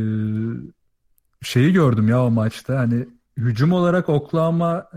[1.42, 2.80] şeyi gördüm ya o maçta.
[2.80, 4.90] Hani hücum olarak Oklahoma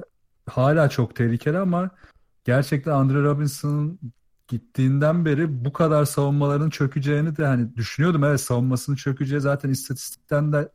[0.46, 1.90] hala çok tehlikeli ama
[2.44, 3.98] gerçekten Andre Robinson'ın
[4.48, 8.24] gittiğinden beri bu kadar savunmaların çökeceğini de hani düşünüyordum.
[8.24, 10.68] Evet savunmasının çökeceği zaten istatistikten de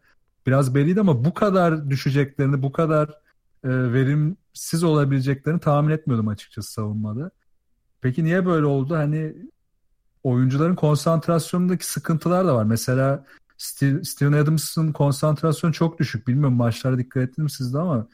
[0.48, 3.10] biraz belliydi ama bu kadar düşeceklerini, bu kadar
[3.64, 3.70] e,
[4.54, 7.32] verimsiz olabileceklerini tahmin etmiyordum açıkçası savunmada.
[8.02, 8.96] Peki niye böyle oldu?
[8.96, 9.36] Hani
[10.24, 12.64] oyuncuların konsantrasyonundaki sıkıntılar da var.
[12.64, 13.26] Mesela
[13.58, 16.28] Steve- Steven Adams'ın konsantrasyonu çok düşük.
[16.28, 18.08] Bilmiyorum maçlara dikkat ettiniz mi siz de ama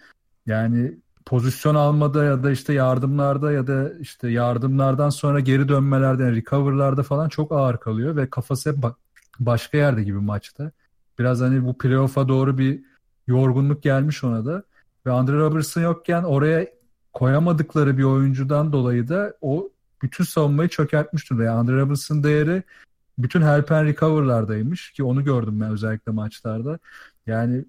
[0.46, 6.36] yani pozisyon almada ya da işte yardımlarda ya da işte yardımlardan sonra geri dönmelerde yani
[6.36, 8.96] recover'larda falan çok ağır kalıyor ve kafası hep ba-
[9.40, 10.72] başka yerde gibi maçta.
[11.20, 12.82] Biraz hani bu playoff'a doğru bir
[13.28, 14.64] yorgunluk gelmiş ona da.
[15.06, 16.68] Ve Andre Robertson yokken oraya
[17.14, 19.70] koyamadıkları bir oyuncudan dolayı da o
[20.02, 21.44] bütün savunmayı çökertmiş durumda.
[21.44, 22.64] Yani Andre Robertson'ın değeri
[23.18, 26.80] bütün help and recover'lardaymış ki onu gördüm ben özellikle maçlarda.
[27.28, 27.66] Yani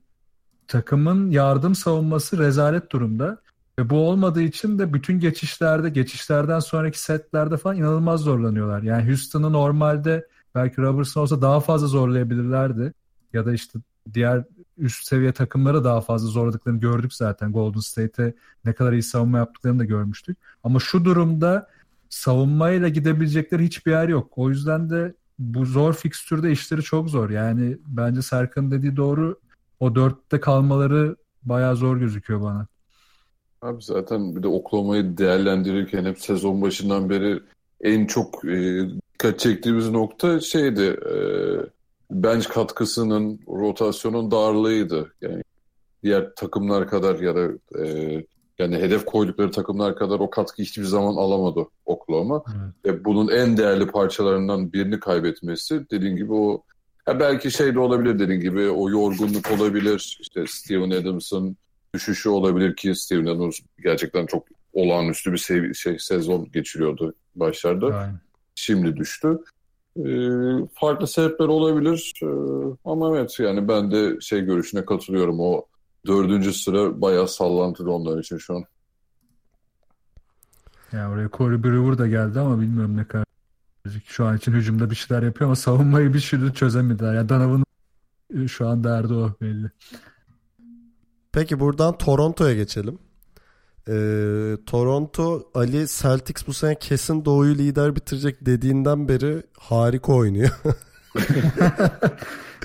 [0.69, 3.39] takımın yardım savunması rezalet durumda.
[3.79, 8.83] Ve bu olmadığı için de bütün geçişlerde, geçişlerden sonraki setlerde falan inanılmaz zorlanıyorlar.
[8.83, 12.93] Yani Houston'ı normalde belki Robertson olsa daha fazla zorlayabilirlerdi.
[13.33, 13.79] Ya da işte
[14.15, 14.45] diğer
[14.81, 17.53] üst seviye takımlara daha fazla zorladıklarını gördük zaten.
[17.53, 20.39] Golden State'e ne kadar iyi savunma yaptıklarını da görmüştük.
[20.65, 21.69] Ama şu durumda
[22.09, 24.33] savunmayla gidebilecekleri hiçbir yer yok.
[24.37, 27.31] O yüzden de bu zor fikstürde işleri çok zor.
[27.31, 29.41] Yani bence Serkan dediği doğru.
[29.81, 32.67] O dörtte kalmaları bayağı zor gözüküyor bana.
[33.63, 37.41] Abi zaten bir de Oklahoma'yı değerlendirirken hep sezon başından beri
[37.81, 41.17] en çok e, dikkat çektiğimiz nokta şeydi e,
[42.11, 45.13] bench katkısının rotasyonun darlığıydı.
[45.21, 45.43] Yani
[46.03, 47.49] diğer takımlar kadar ya da
[47.85, 48.25] e,
[48.59, 52.43] Yani hedef koydukları takımlar kadar o katkı hiçbir zaman alamadı Oklahoma.
[52.49, 52.75] Evet.
[52.85, 56.63] Ve bunun en değerli parçalarından birini kaybetmesi dediğin gibi o
[57.09, 60.19] ya belki şey de olabilir dediğin gibi o yorgunluk olabilir.
[60.21, 61.57] İşte Steven Adams'ın
[61.95, 67.87] düşüşü olabilir ki Steven Adams gerçekten çok olağanüstü bir sev- şey sezon geçiriyordu başlarda.
[67.87, 68.21] Aynen.
[68.55, 69.39] Şimdi düştü.
[69.97, 72.27] Ee, farklı sebepler olabilir Ee,
[72.85, 75.41] ama evet yani ben de şey görüşüne katılıyorum.
[75.41, 75.67] O
[76.07, 78.65] dördüncü sıra bayağı sallantılı onlar için şu an.
[80.93, 83.25] Yani oraya Corey Brewer da geldi ama bilmiyorum ne kadar
[84.05, 87.15] şu an için hücumda bir şeyler yapıyor ama savunmayı bir türlü çözemediler.
[87.15, 89.71] Yani Donovan'ın şu an derdi o belli.
[91.33, 92.99] Peki buradan Toronto'ya geçelim.
[93.89, 100.51] Ee, Toronto Ali Celtics bu sene kesin doğuyu lider bitirecek dediğinden beri harika oynuyor.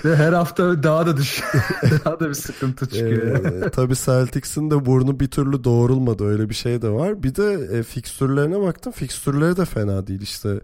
[0.04, 1.42] Ve her hafta daha da düş
[2.04, 3.44] daha da bir sıkıntı çıkıyor.
[3.44, 7.22] Ee, tabii Celtics'in de burnu bir türlü doğrulmadı öyle bir şey de var.
[7.22, 8.92] Bir de e, fikstürlerine baktım.
[8.92, 10.60] Fikstürleri de fena değil işte.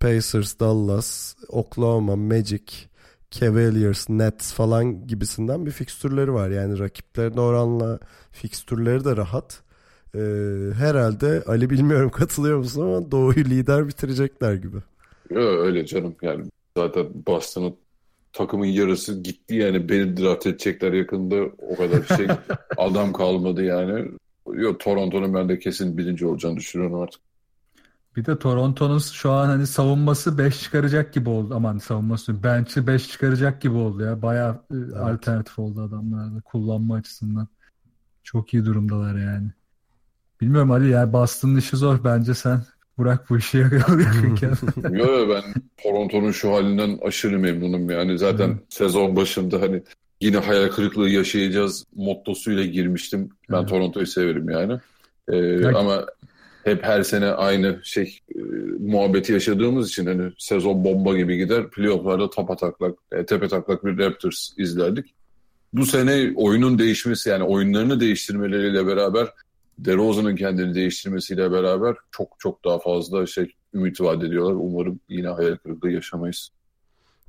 [0.00, 2.64] Pacers, Dallas, Oklahoma, Magic,
[3.30, 6.50] Cavaliers, Nets falan gibisinden bir fikstürleri var.
[6.50, 7.98] Yani rakiplerine oranla
[8.32, 9.62] fikstürleri de rahat.
[10.14, 10.20] Ee,
[10.78, 14.76] herhalde Ali bilmiyorum katılıyor musun ama Doğu'yu lider bitirecekler gibi.
[15.30, 16.44] Ya öyle canım yani
[16.76, 17.76] zaten Boston'ın
[18.32, 22.26] takımın yarısı gitti yani beni draft edecekler yakında o kadar şey
[22.76, 24.10] adam kalmadı yani.
[24.52, 27.20] Yok Toronto'nun ben de kesin birinci olacağını düşünüyorum artık.
[28.16, 31.54] Bir de Toronto'nun şu an hani savunması 5 çıkaracak gibi oldu.
[31.54, 34.22] Aman savunması bench'i 5 çıkaracak gibi oldu ya.
[34.22, 37.48] Bayağı e, alternatif oldu adamlar da kullanma açısından.
[38.24, 39.50] Çok iyi durumdalar yani.
[40.40, 42.04] Bilmiyorum Ali yani Boston'ın işi zor.
[42.04, 42.60] Bence sen
[42.98, 44.52] bırak bu işi yakınken.
[44.92, 45.42] Yo, yo, ben
[45.82, 48.18] Toronto'nun şu halinden aşırı memnunum yani.
[48.18, 49.82] Zaten sezon başında hani
[50.20, 53.28] yine hayal kırıklığı yaşayacağız mottosuyla girmiştim.
[53.50, 53.68] Ben Evet.
[53.68, 54.78] Toronto'yu severim yani.
[55.28, 56.06] Ee, ama
[56.64, 58.38] hep her sene aynı şey e,
[58.80, 61.70] muhabbeti yaşadığımız için hani sezon bomba gibi gider.
[61.70, 65.14] Playoff'larda tapataklak, e, tepe taklak bir Raptors izlerdik.
[65.72, 69.28] Bu sene oyunun değişmesi yani oyunlarını değiştirmeleriyle beraber
[69.84, 74.54] DeRozan'ın kendini değiştirmesiyle beraber çok çok daha fazla şey ümit vaat ediyorlar.
[74.54, 76.50] Umarım yine hayal kırıklığı yaşamayız.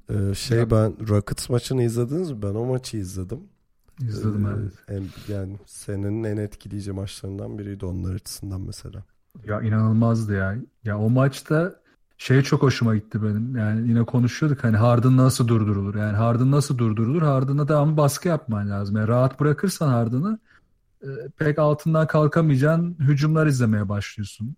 [0.10, 2.42] Ee, şey ben Rockets maçını izlediniz mi?
[2.42, 3.40] Ben o maçı izledim.
[4.02, 4.74] İzledim Ee, evet.
[5.28, 9.04] en- yani senenin en etkileyici maçlarından biriydi onlar açısından mesela.
[9.46, 10.56] Ya inanılmazdı ya.
[10.84, 11.76] Ya o maçta
[12.18, 13.56] şey çok hoşuma gitti benim.
[13.58, 15.96] Yani yine konuşuyorduk hani Harden nasıl durdurulur?
[15.96, 17.22] Yani Harden nasıl durdurulur?
[17.22, 18.96] Harden'a devamlı baskı yapman lazım.
[18.96, 20.40] Yani rahat bırakırsan Harden'ı
[21.38, 24.56] pek altından kalkamayacağın hücumlar izlemeye başlıyorsun.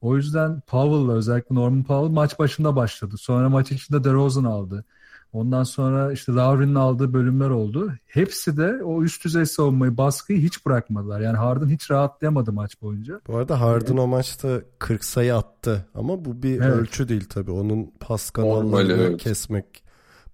[0.00, 3.14] O yüzden Powell'la özellikle Norman Powell maç başında başladı.
[3.18, 4.84] Sonra maç içinde DeRozan aldı.
[5.32, 7.92] Ondan sonra işte Lowry'nin aldığı bölümler oldu.
[8.06, 11.20] Hepsi de o üst düzey savunmayı, baskıyı hiç bırakmadılar.
[11.20, 13.20] Yani Harden hiç rahatlayamadı maç boyunca.
[13.28, 16.76] Bu arada Harden o maçta 40 sayı attı ama bu bir Evet.
[16.76, 17.50] ölçü değil tabii.
[17.50, 19.22] Onun pas kanallarını evet.
[19.22, 19.84] kesmek,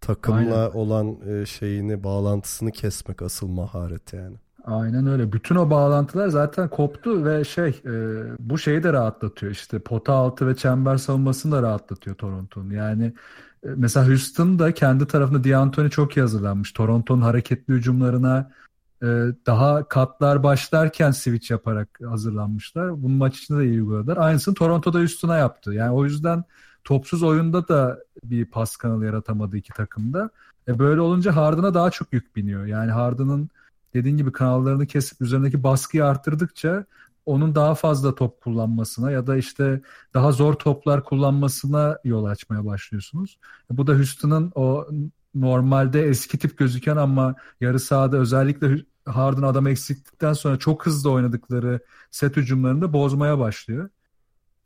[0.01, 0.71] takımla Aynen.
[0.71, 4.37] olan e, şeyini, bağlantısını kesmek asıl maharet yani.
[4.67, 5.33] Aynen öyle.
[5.33, 7.93] Bütün o bağlantılar zaten koptu ve şey e,
[8.39, 9.53] bu şeyi de rahatlatıyor.
[9.53, 12.71] İşte pota altı ve çember savunmasını da rahatlatıyor Toronto'nun.
[12.71, 13.05] Yani
[13.65, 16.73] e, mesela Houston kendi tarafında D'Antoni çok iyi hazırlanmış.
[16.73, 18.53] Toronto'nun hareketli hücumlarına
[19.03, 19.07] e,
[19.47, 23.03] daha katlar başlarken switch yaparak hazırlanmışlar.
[23.03, 24.17] Bunun maç içinde de iyi uyguladılar.
[24.17, 25.73] Aynısını Toronto'da Houston'a yaptı.
[25.73, 26.45] Yani o yüzden
[26.85, 30.31] topsuz oyunda da bir pas kanalı yaratamadı iki takımda.
[30.69, 32.67] E böyle olunca Harden'a daha çok yük biniyor.
[32.67, 33.51] Yani Harden'ın
[33.95, 36.85] dediğin gibi kanallarını kesip üzerindeki baskıyı arttırdıkça
[37.27, 39.81] onun daha fazla top kullanmasına ya da işte
[40.15, 43.39] daha zor toplar kullanmasına yol açmaya başlıyorsunuz.
[43.71, 44.87] Bu da Houston'ın o
[45.35, 51.81] normalde eski tip gözüken ama yarı sahada özellikle Harden adam eksiklikten sonra çok hızlı oynadıkları
[52.11, 53.89] set hücumlarını da bozmaya başlıyor.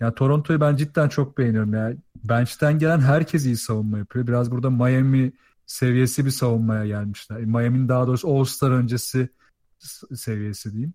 [0.01, 1.75] Yani Toronto'yu ben cidden çok beğeniyorum.
[1.75, 4.27] Yani bench'ten gelen herkes iyi savunma yapıyor.
[4.27, 5.33] Biraz burada Miami
[5.71, 7.41] seviyesi bir savunmaya gelmişler.
[7.41, 9.29] Miami'nin daha doğrusu All-Star öncesi
[10.15, 10.95] seviyesi diyeyim.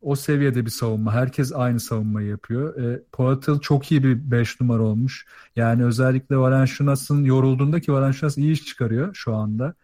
[0.00, 1.12] O seviyede bir savunma.
[1.12, 2.76] Herkes aynı savunmayı yapıyor.
[2.82, 5.26] E, Poeltl çok iyi bir 5 numara olmuş.
[5.56, 9.74] Yani özellikle Valanciunas'ın yorulduğunda ki Valanciunas iyi iş çıkarıyor şu anda.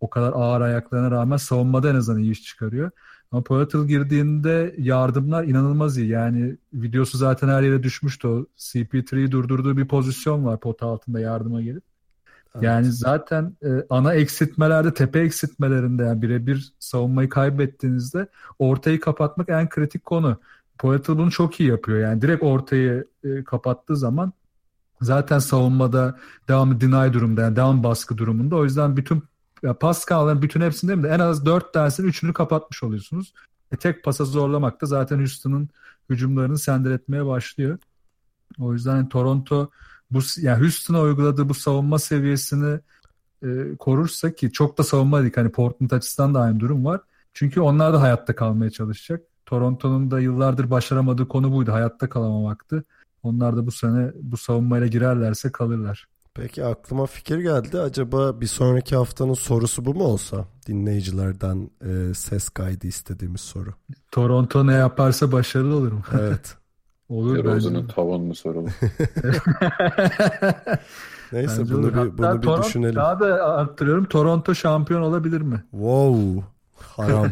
[0.00, 2.90] O kadar ağır ayaklarına rağmen savunmada en azından iyi iş çıkarıyor.
[3.32, 6.08] Ama Poeltl girdiğinde yardımlar inanılmaz iyi.
[6.08, 8.28] Yani videosu zaten her yere düşmüştü.
[8.28, 11.91] O CP3'yi durdurduğu bir pozisyon var pota altında yardıma gelip.
[12.60, 20.04] Yani zaten e, ana eksiltmelerde, tepe eksiltmelerinde yani birebir savunmayı kaybettiğinizde ortayı kapatmak en kritik
[20.04, 20.40] konu.
[20.78, 21.98] Poeltl bunu çok iyi yapıyor.
[21.98, 24.32] Yani direkt ortayı e, kapattığı zaman
[25.00, 28.56] zaten savunmada devam deny durumda yani devam baskı durumunda.
[28.56, 29.22] O yüzden bütün
[29.62, 33.34] ya pas kanalların bütün hepsinde mi de en az dört tanesinin üçünü kapatmış oluyorsunuz.
[33.72, 35.68] E, tek pasa zorlamak da zaten Houston'ın
[36.10, 37.78] hücumlarını sendeletmeye başlıyor.
[38.58, 39.70] O yüzden Toronto
[40.14, 42.80] bu yani Houston'a uyguladığı bu savunma seviyesini
[43.44, 47.00] e, korursa ki çok da savunma dedik hani Portland açısından da aynı durum var.
[47.34, 49.22] Çünkü onlar da hayatta kalmaya çalışacak.
[49.46, 51.72] Toronto'nun da yıllardır başaramadığı konu buydu.
[51.72, 52.84] Hayatta kalamamaktı.
[53.22, 56.06] Onlar da bu sene bu savunmayla girerlerse kalırlar.
[56.34, 57.80] Peki aklıma fikir geldi.
[57.80, 60.44] Acaba bir sonraki haftanın sorusu bu mu olsa?
[60.66, 63.74] Dinleyicilerden e, ses kaydı istediğimiz soru.
[64.10, 66.02] Toronto ne yaparsa başarılı olur mu?
[66.20, 66.56] Evet.
[67.12, 68.70] olur DeRozan'ın tavanını soralım.
[71.32, 71.92] Neyse Bence bunu olur.
[71.92, 72.94] bir, Hatta bunu bir Toronto- düşünelim.
[72.96, 74.04] Daha da arttırıyorum.
[74.04, 75.64] Toronto şampiyon olabilir mi?
[75.70, 76.42] Wow.
[76.80, 77.26] Haram.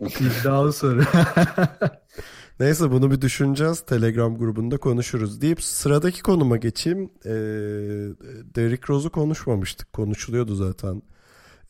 [0.00, 1.02] İddialı soru.
[2.60, 3.80] Neyse bunu bir düşüneceğiz.
[3.80, 5.40] Telegram grubunda konuşuruz.
[5.40, 7.10] Deyip sıradaki konuma geçeyim.
[7.24, 7.30] Ee,
[8.54, 9.92] Derrick Rose'u konuşmamıştık.
[9.92, 11.02] Konuşuluyordu zaten.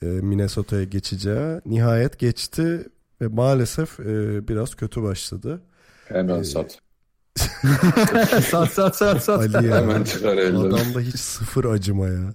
[0.03, 1.61] Ee, Minnesota'ya geçeceği.
[1.67, 2.89] Nihayet geçti
[3.21, 5.63] ve maalesef e, biraz kötü başladı.
[6.09, 6.79] Hemen Ee, sat.
[8.51, 9.55] sat sat sat sat.
[9.55, 9.77] Ali ya.
[9.77, 10.55] Hemen çıkar elden.
[10.61, 12.35] Adamda hiç sıfır acıma ya.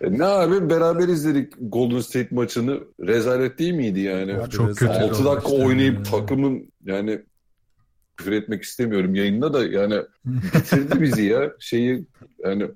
[0.00, 2.80] E, ne abi beraber izledik Golden State maçını.
[3.00, 4.34] Rezalet değil miydi yani?
[4.34, 4.84] Abi Çok kötü.
[4.84, 5.10] rezalet.
[5.10, 6.02] 6 dakika oynayıp ya.
[6.02, 7.22] takımın yani
[8.16, 11.52] küfür etmek istemiyorum yayında da yani bitirdi bizi ya.
[11.60, 12.06] Şeyi
[12.44, 12.70] yani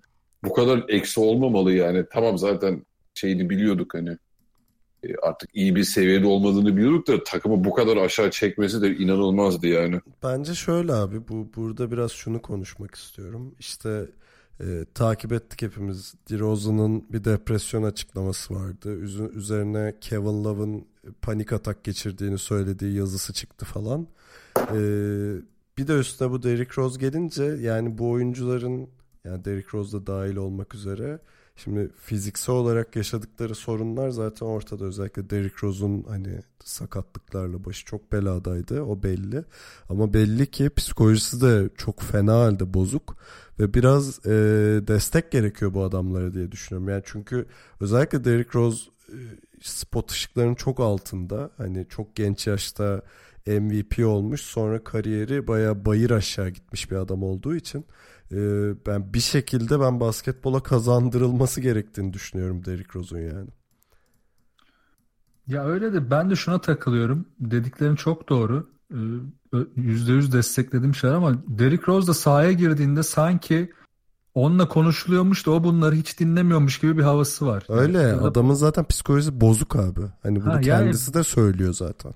[0.44, 2.04] bu kadar eksi olmamalı yani.
[2.12, 4.16] Tamam zaten şeyini biliyorduk hani.
[5.04, 9.66] E, artık iyi bir seviyede olmadığını biliyorduk da takımı bu kadar aşağı çekmesi de inanılmazdı
[9.66, 10.00] yani.
[10.22, 13.54] Bence şöyle abi bu burada biraz şunu konuşmak istiyorum.
[13.58, 14.06] İşte
[14.60, 16.14] e, takip ettik hepimiz.
[16.30, 19.00] DeRozan'ın bir depresyon açıklaması vardı.
[19.00, 20.84] Üzü- üzerine Kevin Love'ın
[21.22, 24.06] panik atak geçirdiğini söylediği yazısı çıktı falan.
[24.58, 24.78] E,
[25.78, 28.88] bir de üstüne bu Derrick Rose gelince yani bu oyuncuların
[29.24, 31.18] yani Derrick Rose da dahil olmak üzere
[31.64, 34.84] Şimdi fiziksel olarak yaşadıkları sorunlar zaten ortada.
[34.84, 38.82] Özellikle Derrick Rose'un hani sakatlıklarla başı çok beladaydı.
[38.82, 39.44] O belli.
[39.88, 43.16] Ama belli ki psikolojisi de çok fena halde bozuk.
[43.58, 44.30] Ve biraz e,
[44.88, 46.88] destek gerekiyor bu adamlara diye düşünüyorum.
[46.88, 47.46] Yani çünkü
[47.80, 49.16] özellikle Derrick Rose e,
[49.62, 51.50] spot ışıklarının çok altında.
[51.56, 53.02] Hani çok genç yaşta
[53.46, 54.40] MVP olmuş.
[54.40, 57.84] Sonra kariyeri bayağı bayır aşağı gitmiş bir adam olduğu için
[58.86, 63.48] ben bir şekilde ben basketbola kazandırılması gerektiğini düşünüyorum Derrick Rose'un yani.
[65.46, 67.26] Ya öyle de ben de şuna takılıyorum.
[67.40, 68.70] Dediklerin çok doğru.
[68.92, 68.96] Ee,
[69.52, 73.72] ö- %100 destekledim şeyler ama Derrick Rose da sahaya girdiğinde sanki
[74.34, 77.64] onunla konuşuluyormuş da o bunları hiç dinlemiyormuş gibi bir havası var.
[77.68, 80.00] Öyle Ya da adamın zaten psikolojisi bozuk abi.
[80.22, 82.12] Hani bunu Ha, yani- kendisi de söylüyor zaten.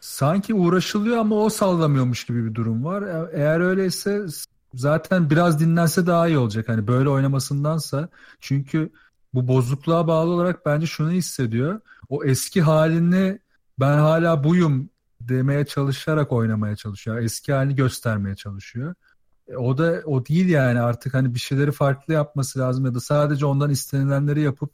[0.00, 3.02] sanki uğraşılıyor ama o sallamıyormuş gibi bir durum var.
[3.02, 4.26] E- Eğer öyleyse
[4.74, 6.68] zaten biraz dinlense daha iyi olacak.
[6.68, 8.08] Hani böyle oynamasındansa.
[8.40, 8.92] Çünkü
[9.34, 11.80] bu bozukluğa bağlı olarak bence şunu hissediyor.
[12.08, 13.38] O eski halini
[13.80, 17.18] ben hala buyum demeye çalışarak oynamaya çalışıyor.
[17.18, 18.94] Eski halini göstermeye çalışıyor.
[19.48, 23.00] E, O da o değil yani artık hani bir şeyleri farklı yapması lazım ya da
[23.00, 24.70] sadece ondan istenilenleri yapıp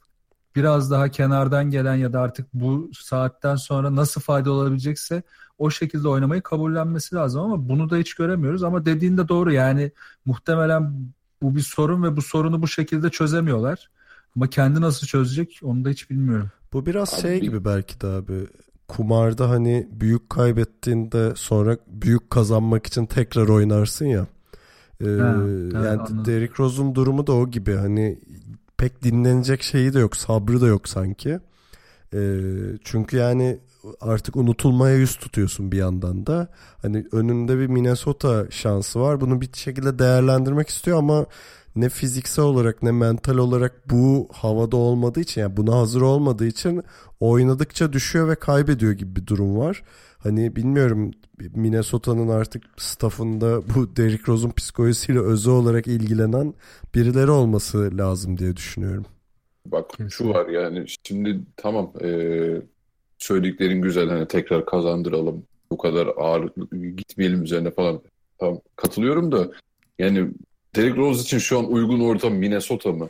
[0.55, 5.23] biraz daha kenardan gelen ya da artık bu saatten sonra nasıl fayda olabilecekse
[5.57, 9.91] o şekilde oynamayı kabullenmesi lazım ama bunu da hiç göremiyoruz ama dediğinde doğru yani
[10.25, 10.93] muhtemelen
[11.41, 13.89] bu bir sorun ve bu sorunu bu şekilde çözemiyorlar.
[14.35, 16.49] Ama kendi nasıl çözecek onu da hiç bilmiyorum.
[16.73, 18.33] Bu biraz Abi şey gibi belki de abi.
[18.87, 24.27] Kumarda hani büyük kaybettiğinde sonra büyük kazanmak için tekrar oynarsın ya.
[25.01, 26.25] Ee, evet, yani anladım.
[26.25, 27.75] Derrick Rose'un durumu da o gibi.
[27.75, 28.19] Hani
[28.77, 31.39] pek dinlenecek şeyi de yok, sabrı da yok sanki.
[32.13, 32.39] Ee,
[32.83, 33.59] çünkü yani
[34.01, 36.47] artık unutulmaya yüz tutuyorsun bir yandan da.
[36.81, 39.21] Hani önünde bir Minnesota şansı var.
[39.21, 41.25] Bunu bir şekilde değerlendirmek istiyor ama
[41.75, 46.83] ne fiziksel olarak ne mental olarak bu havada olmadığı için yani buna hazır olmadığı için
[47.19, 49.83] oynadıkça düşüyor ve kaybediyor gibi bir durum var.
[50.17, 51.11] Hani bilmiyorum
[51.55, 56.53] Minnesota'nın artık staffında bu Derrick Rose'un psikolojisiyle özel olarak ilgilenen
[56.95, 59.05] birileri olması lazım diye düşünüyorum.
[59.65, 62.61] Bak şu var yani şimdi tamam eee
[63.17, 66.51] söylediklerin güzel hani tekrar kazandıralım bu kadar ağır
[66.97, 68.01] gitmeyelim üzerine falan
[68.39, 69.51] tamam katılıyorum da
[69.99, 70.29] yani
[70.75, 73.09] Derrick Rose için şu an uygun ortam Minnesota mı?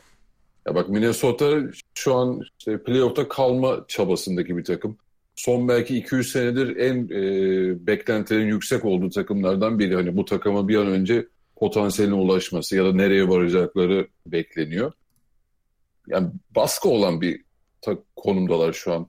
[0.68, 1.62] Ya bak Minnesota
[1.94, 4.98] şu an işte playoff'ta kalma çabasındaki bir takım.
[5.36, 9.96] Son belki 200 senedir en eee beklentilerin yüksek olduğu takımlardan biri.
[9.96, 14.92] Hani bu takıma bir an önce potansiyeline ulaşması ya da nereye varacakları bekleniyor.
[16.08, 17.42] Yani baskı olan bir
[18.16, 19.08] konumdalar şu an.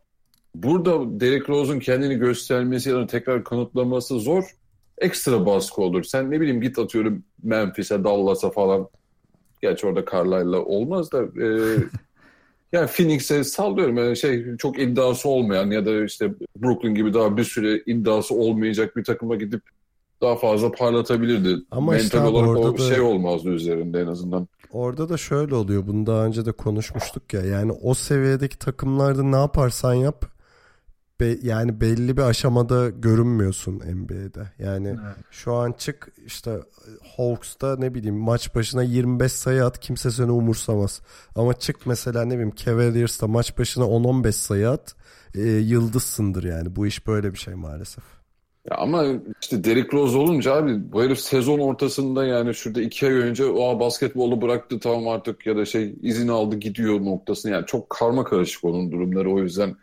[0.63, 4.45] Burada Derrick Rose'un kendini göstermesi ya da tekrar kanıtlaması zor.
[4.99, 6.05] Ekstra baskı olur.
[6.05, 8.89] Sen ne bileyim git atıyorum Memphis'e, Dallas'a falan.
[9.63, 11.23] Gerçi orada Carlisle'la olmaz da.
[11.23, 11.77] e,
[12.73, 17.45] Yani Phoenix'e sallıyorum yani şey çok iddiası olmayan ya da işte Brooklyn gibi daha bir
[17.45, 19.63] süre iddiası olmayacak bir takıma gidip
[20.23, 21.57] daha fazla parlatabilirdi.
[21.71, 24.49] Ama Mental işte olarak o orada da- şey olmazdı üzerinde en azından.
[24.71, 25.87] Orada da şöyle oluyor.
[25.87, 27.41] Bunu daha önce de konuşmuştuk ya.
[27.41, 30.36] Yani o seviyedeki takımlarda ne yaparsan yap
[31.21, 34.53] be- yani belli bir aşamada görünmüyorsun NBA'de.
[34.59, 35.17] Yani Evet.
[35.31, 36.61] şu an çık işte
[37.17, 41.01] Hawks'ta ne bileyim maç başına 25 sayı at kimse seni umursamaz.
[41.35, 44.95] Ama çık mesela ne bileyim Cavaliers'ta maç başına 10-15 sayı at
[45.35, 46.77] e, yıldızsındır yani.
[46.77, 48.05] Bu iş böyle bir şey maalesef.
[48.71, 49.05] Ya ama
[49.43, 53.81] işte Derrick Rose olunca abi bu herif sezon ortasında yani şurada iki ay önce o
[53.81, 58.65] basketbolu bıraktı tamam artık ya da şey izin aldı gidiyor noktasını yani çok karma karışık
[58.65, 59.77] onun durumları o yüzden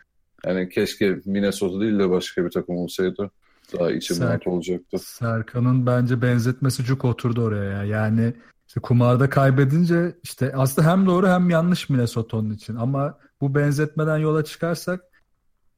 [0.46, 3.30] yani keşke Minnesota değil de başka bir takım olsaydı
[3.78, 4.98] daha içim Sen- rahat olacaktı.
[4.98, 7.84] Serkan'ın bence benzetmesi cuk oturdu oraya ya.
[7.84, 8.34] Yani
[8.68, 12.76] işte kumarda kaybedince işte aslında hem doğru hem yanlış Minnesota'nın için.
[12.76, 15.00] Ama bu benzetmeden yola çıkarsak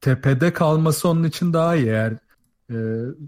[0.01, 1.87] tepede kalması onun için daha iyi.
[1.87, 2.17] Eğer
[2.71, 2.75] e,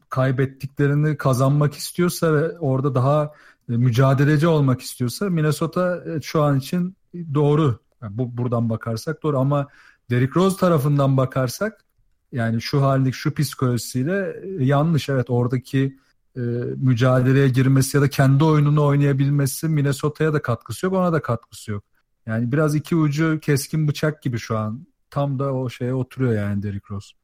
[0.10, 3.34] kaybettiklerini kazanmak istiyorsa ve orada daha
[3.70, 6.96] e, mücadeleci olmak istiyorsa Minnesota e, şu an için
[7.34, 7.80] doğru.
[8.02, 9.68] Yani bu buradan bakarsak doğru ama
[10.10, 11.86] Derrick Rose tarafından bakarsak
[12.32, 15.10] yani şu halindeki şu psikolojisiyle e, yanlış.
[15.10, 15.98] Evet oradaki
[16.36, 16.40] e,
[16.76, 21.84] mücadeleye girmesi ya da kendi oyununu oynayabilmesi Minnesota'ya da katkısı yok, ona da katkısı yok.
[22.26, 24.88] Yani biraz iki ucu keskin bıçak gibi şu an.
[25.10, 27.16] Tam da o şeye oturuyor yani Derrick Rose.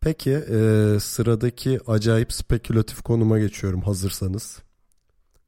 [0.00, 4.62] Peki e, sıradaki acayip spekülatif konuma geçiyorum hazırsanız.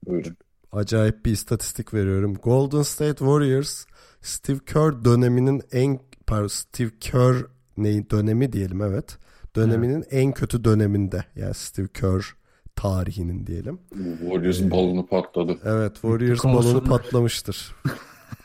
[0.07, 0.37] Buyurun.
[0.73, 2.35] Acayip bir istatistik veriyorum.
[2.35, 3.85] Golden State Warriors
[4.23, 7.47] Steve Kerr döneminin en pardon Steve Kerr
[7.77, 9.19] neyi dönemi diyelim evet.
[9.57, 12.37] Döneminin en kötü döneminde yani Steve Kerr
[12.77, 13.79] tarihinin diyelim.
[14.21, 15.59] Warriors'ın balonu patladı.
[15.65, 17.75] Evet Warriors balonu patlamıştır.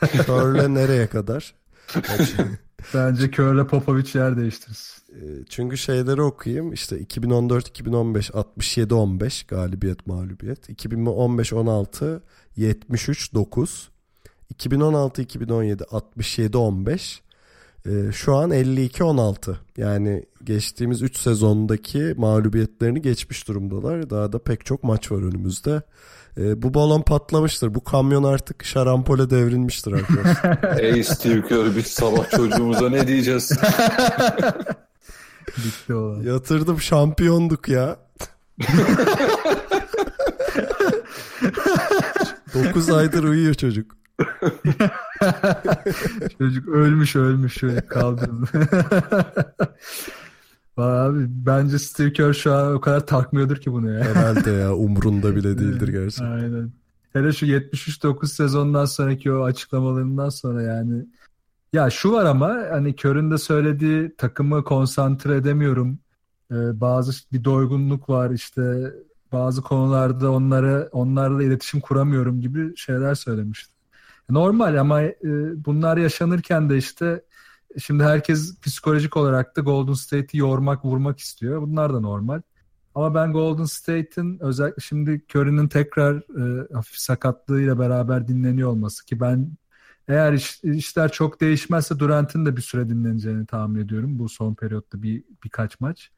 [0.00, 1.54] Kerr'le nereye kadar?
[2.94, 5.02] Bence Kör'le Popovic yer değiştirsin.
[5.12, 6.72] E, Çünkü şeyleri okuyayım.
[6.72, 10.70] İşte 2014-2015 67-15 galibiyet mağlubiyet.
[10.70, 12.20] 2015-16
[12.58, 13.88] 73-9.
[14.54, 17.20] 2016-2017 67-15.
[17.86, 19.56] E, Şu an 52-16.
[19.76, 24.10] Yani geçtiğimiz 3 sezondaki mağlubiyetlerini geçmiş durumdalar.
[24.10, 25.82] Daha da pek çok maç var önümüzde.
[26.38, 27.74] E, Bu balon patlamıştır.
[27.74, 30.78] Bu kamyon artık şarampole devrilmiştir arkadaşlar.
[30.80, 33.50] Ey Steve Kerr biz sabah çocuğumuza ne diyeceğiz?
[35.58, 36.20] Bitti o.
[36.22, 37.96] Yatırdım şampiyonduk ya.
[42.54, 43.98] 9 aydır uyuyor çocuk.
[46.38, 48.48] Çocuk ölmüş ölmüş çocuk kaldırdı.
[50.78, 54.04] Abi bence Steve Kerr şu an o kadar takmıyordur ki bunu ya.
[54.04, 56.32] Herhalde ya umrunda bile değildir gerçekten.
[56.32, 56.72] Aynen.
[57.12, 61.04] Hele şu 73-9 sezondan sonraki o açıklamalarından sonra yani
[61.72, 65.98] ya şu var ama hani Kör'ün de söylediği takımı konsantre edemiyorum.
[66.52, 68.92] Ee, bazı bir doygunluk var işte
[69.32, 73.74] bazı konularda onları onlarla iletişim kuramıyorum gibi şeyler söylemişti.
[74.30, 75.14] Normal ama e,
[75.64, 77.22] bunlar yaşanırken de işte
[77.78, 81.62] şimdi herkes psikolojik olarak da Golden State'i yormak, vurmak istiyor.
[81.62, 82.42] Bunlar da normal.
[82.94, 89.20] Ama ben Golden State'in özellikle şimdi Curry'nin tekrar e, hafif sakatlığıyla beraber dinleniyor olması ki
[89.20, 89.50] ben
[90.08, 95.02] eğer iş- işler çok değişmezse Durant'in de bir süre dinleneceğini tahmin ediyorum bu son periyotta
[95.02, 96.10] bir birkaç maç.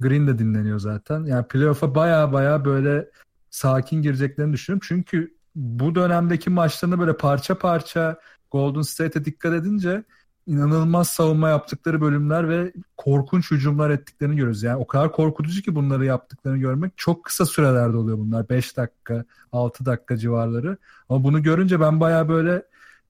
[0.00, 1.24] Green de dinleniyor zaten.
[1.24, 3.10] Yani playoff'a baya baya böyle
[3.50, 4.86] sakin gireceklerini düşünüyorum.
[4.88, 8.18] Çünkü bu dönemdeki maçlarını böyle parça parça
[8.50, 10.04] Golden State'e dikkat edince
[10.46, 14.62] inanılmaz savunma yaptıkları bölümler ve korkunç hücumlar ettiklerini görüyoruz.
[14.62, 18.48] Yani o kadar korkutucu ki bunları yaptıklarını görmek çok kısa sürelerde oluyor bunlar.
[18.48, 20.76] 5 dakika, 6 dakika civarları.
[21.08, 22.62] Ama bunu görünce ben baya böyle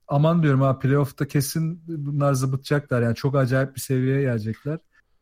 [0.08, 3.02] aman diyorum ha playoff'ta kesin bunlar zıbıtacaklar.
[3.02, 4.78] Yani çok acayip bir seviyeye gelecekler.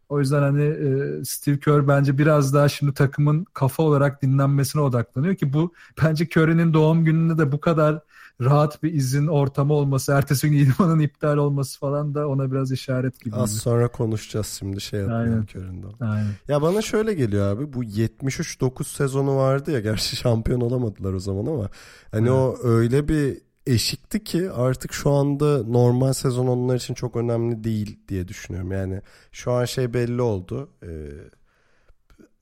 [0.09, 5.35] O yüzden hani e, Steve Kerr bence biraz daha şimdi takımın kafa olarak dinlenmesine odaklanıyor
[5.35, 8.01] ki bu bence Curry'nin doğum gününde de bu kadar
[8.41, 13.21] rahat bir izin ortamı olması, ertesi gün idmanın iptal olması falan da ona biraz işaret
[13.21, 13.37] gibi.
[13.37, 15.93] Az sonra konuşacağız şimdi şey yapmayalım köründen.
[16.01, 16.31] Aynen.
[16.49, 21.47] Ya bana şöyle geliyor abi bu 73-9 sezonu vardı ya gerçi şampiyon olamadılar o zaman
[21.47, 21.69] ama
[22.13, 27.65] hani o öyle bir eşikti ki artık şu anda normal sezon onlar için çok önemli
[27.65, 28.73] değil diye düşünüyorum.
[28.73, 30.71] Yani şu an şey belli oldu.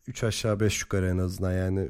[0.06, 1.88] 3 aşağı 5 yukarı en azından yani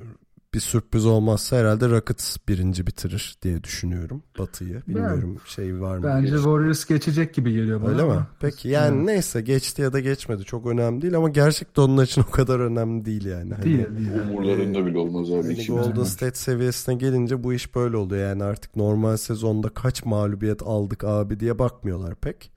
[0.55, 4.83] bir sürpriz olmazsa herhalde Rockets birinci bitirir diye düşünüyorum Batı'yı.
[4.89, 6.05] Bilmiyorum şey var mı?
[6.05, 7.91] Bence Geç- Warriors geçecek gibi geliyor bana.
[7.91, 8.27] Öyle mi?
[8.41, 9.07] Peki yani Evet.
[9.07, 13.05] neyse geçti ya da geçmedi çok önemli değil ama gerçekten onun için o kadar önemli
[13.05, 13.55] değil yani.
[13.55, 14.11] Hani- Değil, değil.
[14.31, 15.53] Umurlarında bile olmaz abi.
[15.53, 16.09] İki Golden maç.
[16.09, 18.29] State seviyesine gelince bu iş böyle oluyor.
[18.29, 22.53] Yani artık normal sezonda kaç mağlubiyet aldık abi diye bakmıyorlar pek.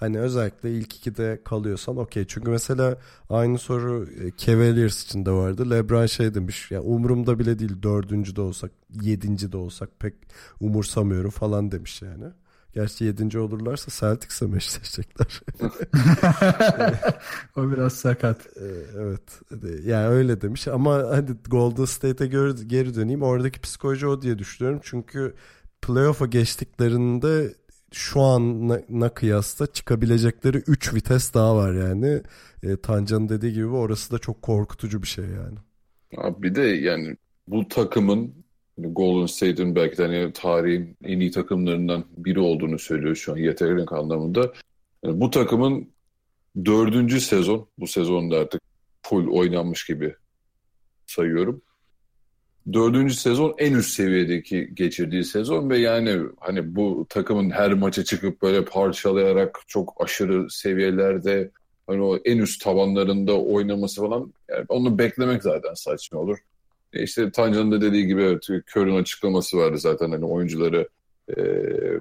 [0.00, 2.24] Hani özellikle ilk ikide kalıyorsan okey.
[2.28, 2.96] Çünkü mesela
[3.30, 5.70] aynı soru e, Cavaliers için de vardı.
[5.70, 8.70] LeBron şey demiş ya umurumda bile değil dördüncü de olsak
[9.02, 10.14] yedinci de olsak pek
[10.60, 12.24] umursamıyorum falan demiş yani.
[12.74, 15.40] Gerçi yedinci olurlarsa Celtics'e mi eşleşecekler?
[17.56, 18.46] o biraz sakat.
[18.46, 18.62] Ee,
[18.98, 19.40] Evet.
[19.84, 23.22] Yani öyle demiş ama hadi Golden State'e geri, geri döneyim.
[23.22, 24.80] Oradaki psikoloji o diye düşünüyorum.
[24.84, 25.34] Çünkü
[25.82, 27.54] playoff'a geçtiklerinde
[27.92, 32.22] şu ana kıyasla çıkabilecekleri 3 vites daha var yani.
[32.62, 35.58] E, Tancan'ın dediği gibi orası da çok korkutucu bir şey yani.
[36.16, 37.16] Abi bir de yani
[37.48, 38.34] bu takımın
[38.76, 43.36] hani Golden State'in belki de hani tarihin en iyi takımlarından biri olduğunu söylüyor şu an
[43.36, 44.52] yetenek anlamında.
[45.04, 45.88] Yani bu takımın
[46.64, 48.62] dördüncü sezon, bu sezonda artık
[49.02, 50.14] full oynanmış gibi
[51.06, 51.62] sayıyorum.
[52.72, 58.42] Dördüncü sezon en üst seviyedeki geçirdiği sezon ve yani hani bu takımın her maça çıkıp
[58.42, 61.50] böyle parçalayarak çok aşırı seviyelerde
[61.86, 66.38] hani o en üst tavanlarında oynaması falan yani onu beklemek zaten saçma olur.
[66.92, 70.88] E işte Tancan'ın da dediği gibi evet Kör'ün açıklaması vardı zaten hani oyuncuları
[71.36, 71.42] e,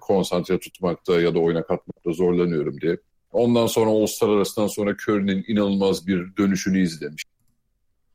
[0.01, 2.97] konsantre tutmakta ya da oyuna katmakta zorlanıyorum diye.
[3.31, 7.23] Ondan sonra All-Star arasından sonra Curry'nin inanılmaz bir dönüşünü izlemiş.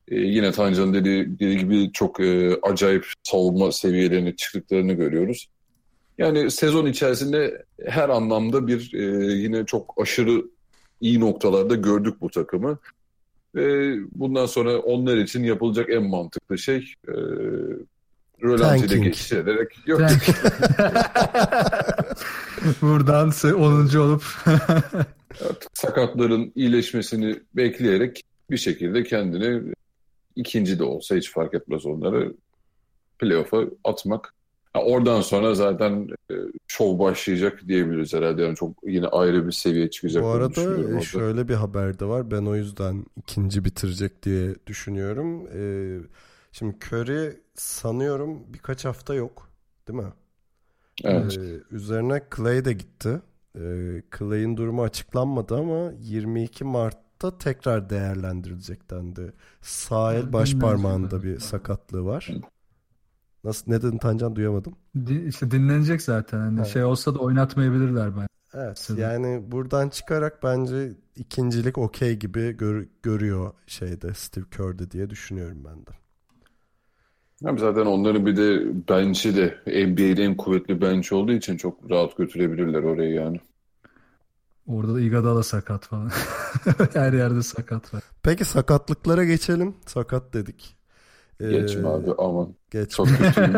[0.07, 5.47] E, yine Tancan'ın dediği, dediği gibi çok e, acayip savunma seviyelerine çıktıklarını görüyoruz.
[6.17, 10.45] Yani sezon içerisinde her anlamda bir e, yine çok aşırı
[11.01, 12.79] iyi noktalarda gördük bu takımı.
[13.55, 17.11] Ve bundan sonra onlar için yapılacak en mantıklı şey e,
[18.43, 19.03] rölantiyle Tanking.
[19.03, 20.01] geçirerek yok.
[22.81, 23.97] Buradan 10.
[23.97, 24.23] olup
[25.73, 29.73] sakatların iyileşmesini bekleyerek bir şekilde kendini
[30.35, 32.33] ikinci de olsa hiç fark etmez onları
[33.19, 34.33] playoff'a atmak.
[34.73, 36.35] Ha, oradan sonra zaten e,
[36.67, 38.41] şov başlayacak diyebiliriz herhalde.
[38.41, 40.23] Yani çok yine ayrı bir seviye çıkacak.
[40.23, 42.31] Bu arada e, şöyle bir haber de var.
[42.31, 45.47] Ben o yüzden ikinci bitirecek diye düşünüyorum.
[45.53, 45.99] Ee,
[46.51, 49.49] şimdi Curry sanıyorum birkaç hafta yok.
[49.87, 50.13] Değil mi?
[51.03, 51.37] Evet.
[51.37, 53.21] Ee, üzerine Clay de gitti.
[53.55, 56.63] Ee, Clay'in durumu açıklanmadı ama 22
[57.23, 59.33] Mart'ta tekrar değerlendirilecek dendi.
[59.61, 62.29] Sağ el baş parmağında bir sakatlığı var.
[63.43, 64.75] Nasıl ne dedin Tancan duyamadım.
[65.05, 66.39] Di- işte dinlenecek zaten.
[66.39, 66.67] Hani Evet.
[66.67, 68.27] şey olsa da oynatmayabilirler ben.
[68.53, 69.01] Evet Sezon.
[69.01, 75.85] yani buradan çıkarak bence ikincilik okey gibi gör- görüyor şeyde Steve Kerr'de diye düşünüyorum ben
[75.85, 75.91] de.
[77.51, 82.17] Abi zaten onların bir de bench'i de NBA'de en kuvvetli bench olduğu için çok rahat
[82.17, 83.39] götürebilirler oraya yani.
[84.67, 86.11] Orada da Iguodala sakat falan.
[86.93, 88.03] Her yerde sakat var.
[88.23, 89.75] Peki sakatlıklara geçelim.
[89.85, 90.75] Sakat dedik.
[91.39, 92.55] Ee, Geçme abi aman.
[92.71, 92.91] Geç.
[92.91, 93.53] Çok kötüyüm.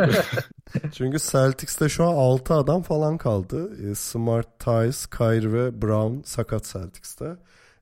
[0.92, 3.90] Çünkü Celtics'te şu an 6 adam falan kaldı.
[3.92, 7.38] Ee, Smart, Tice, Kyrie ve Brown sakat Celtics'te.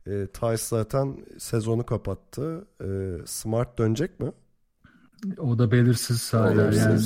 [0.07, 2.67] Ee, Tice zaten sezonu kapattı.
[2.84, 4.32] Ee, Smart dönecek mi?
[5.38, 6.61] O da belirsiz hala.
[6.76, 7.01] Yani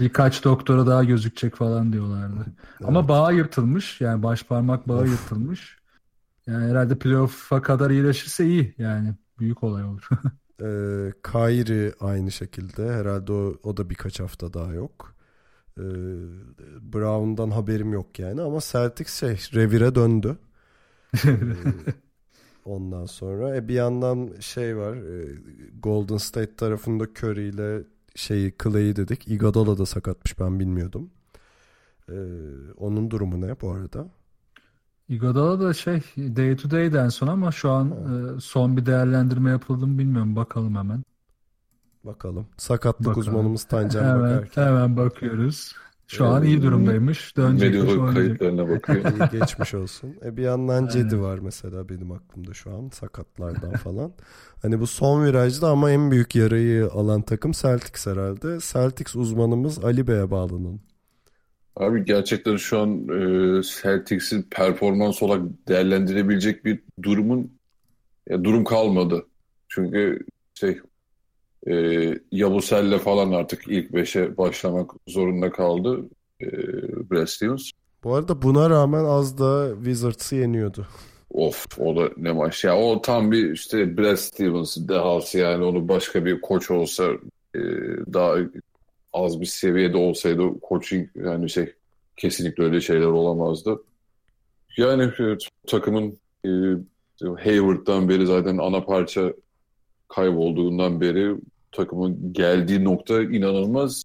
[0.00, 2.46] birkaç doktora daha gözükecek falan diyorlardı.
[2.84, 4.00] Ama bağı yırtılmış.
[4.00, 5.78] Yani baş parmak bağı yırtılmış.
[6.46, 8.74] Yani herhalde playoff'a kadar iyileşirse iyi.
[8.78, 10.08] Yani büyük olay olur.
[10.62, 12.92] Ee, Kyrie aynı şekilde.
[12.92, 15.14] Herhalde o, o da birkaç hafta daha yok.
[15.78, 15.82] Ee,
[16.80, 20.38] Brown'dan haberim yok yani ama Celtics şey revire döndü.
[21.26, 21.34] Ee,
[22.64, 25.38] ondan sonra e, bir yandan şey var e,
[25.82, 27.82] Golden State tarafında Curry ile
[28.14, 29.28] şeyi Clay'i dedik.
[29.28, 31.10] Iguodala da sakatmış ben bilmiyordum.
[32.08, 32.14] Ee,
[32.76, 34.08] onun durumu ne bu arada?
[35.08, 37.90] Iguodala da şey day to day'den sonra ama şu an
[38.36, 40.36] e, son bir değerlendirme yapıldı mı bilmiyorum.
[40.36, 41.02] Bakalım hemen.
[42.04, 42.46] Bakalım.
[42.56, 43.20] Sakatlık Bakalım.
[43.28, 44.66] uzmanımız Tancan Hemen, bakarken.
[44.66, 45.74] hemen bakıyoruz.
[46.10, 47.36] Şu an iyi durumdaymış.
[47.36, 48.14] Dönecekmiş Medical oynayacak.
[48.14, 49.04] kayıtlarına bakıyor.
[49.34, 50.16] İyi geçmiş olsun.
[50.24, 54.12] E bir yandan Cedi var mesela benim aklımda şu an sakatlardan falan.
[54.62, 58.58] Hani bu son virajda ama en büyük yarayı alan takım Celtics herhalde.
[58.60, 60.80] Celtics uzmanımız Ali Bey'e bağlanın.
[61.76, 67.52] Abi gerçekten şu an e, Celtics'in performans olarak değerlendirebilecek bir durumun
[68.28, 69.26] ya, durum kalmadı.
[69.68, 70.18] Çünkü
[70.54, 70.80] şey
[71.66, 76.00] e, Yabusele falan artık ilk beşe başlamak zorunda kaldı.
[76.40, 76.46] E,
[77.10, 77.70] Brad Stevens.
[78.04, 80.86] Bu arada buna rağmen az da Wizards'ı yeniyordu.
[81.30, 82.78] Of o da ne maç ya.
[82.78, 87.04] O tam bir işte Brad Stevens dehası yani onu başka bir koç olsa
[87.54, 87.60] e,
[88.12, 88.36] daha
[89.12, 91.72] az bir seviyede olsaydı coaching yani şey
[92.16, 93.82] kesinlikle öyle şeyler olamazdı.
[94.76, 96.50] Yani evet, takımın e,
[97.24, 99.32] Hayward'dan beri zaten ana parça
[100.08, 101.34] kaybolduğundan beri
[101.72, 104.02] takımın geldiği nokta inanılmaz.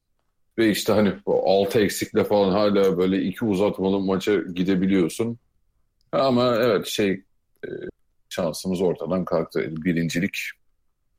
[0.57, 5.37] Ve işte hani altı eksikle falan hala böyle iki uzatmalı maça gidebiliyorsun.
[6.11, 7.11] Ama evet şey
[7.65, 7.69] e,
[8.29, 9.73] şansımız ortadan kalktı.
[9.85, 10.37] Birincilik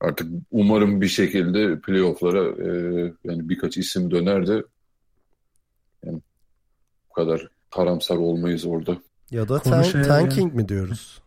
[0.01, 2.69] artık umarım bir şekilde playofflara e,
[3.25, 4.63] yani birkaç isim döner de
[6.05, 6.21] yani
[7.11, 8.99] bu kadar karamsar olmayız orada.
[9.31, 11.23] Ya da tan- tanking mi diyoruz?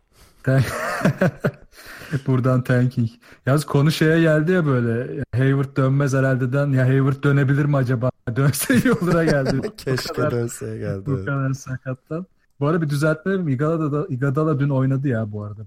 [2.26, 3.08] Buradan tanking.
[3.46, 8.10] Yalnız konu şeye geldi ya böyle Hayward dönmez herhaldeden ya Hayward dönebilir mi acaba?
[8.36, 9.60] Dönse iyi olur'a geldi.
[9.76, 11.06] Keşke kadar- dönseye geldi.
[11.06, 12.26] Bu kadar sakattan.
[12.60, 13.48] Bu arada bir düzeltme yapayım.
[13.48, 15.62] Igadala da, Igadala dün oynadı ya bu arada.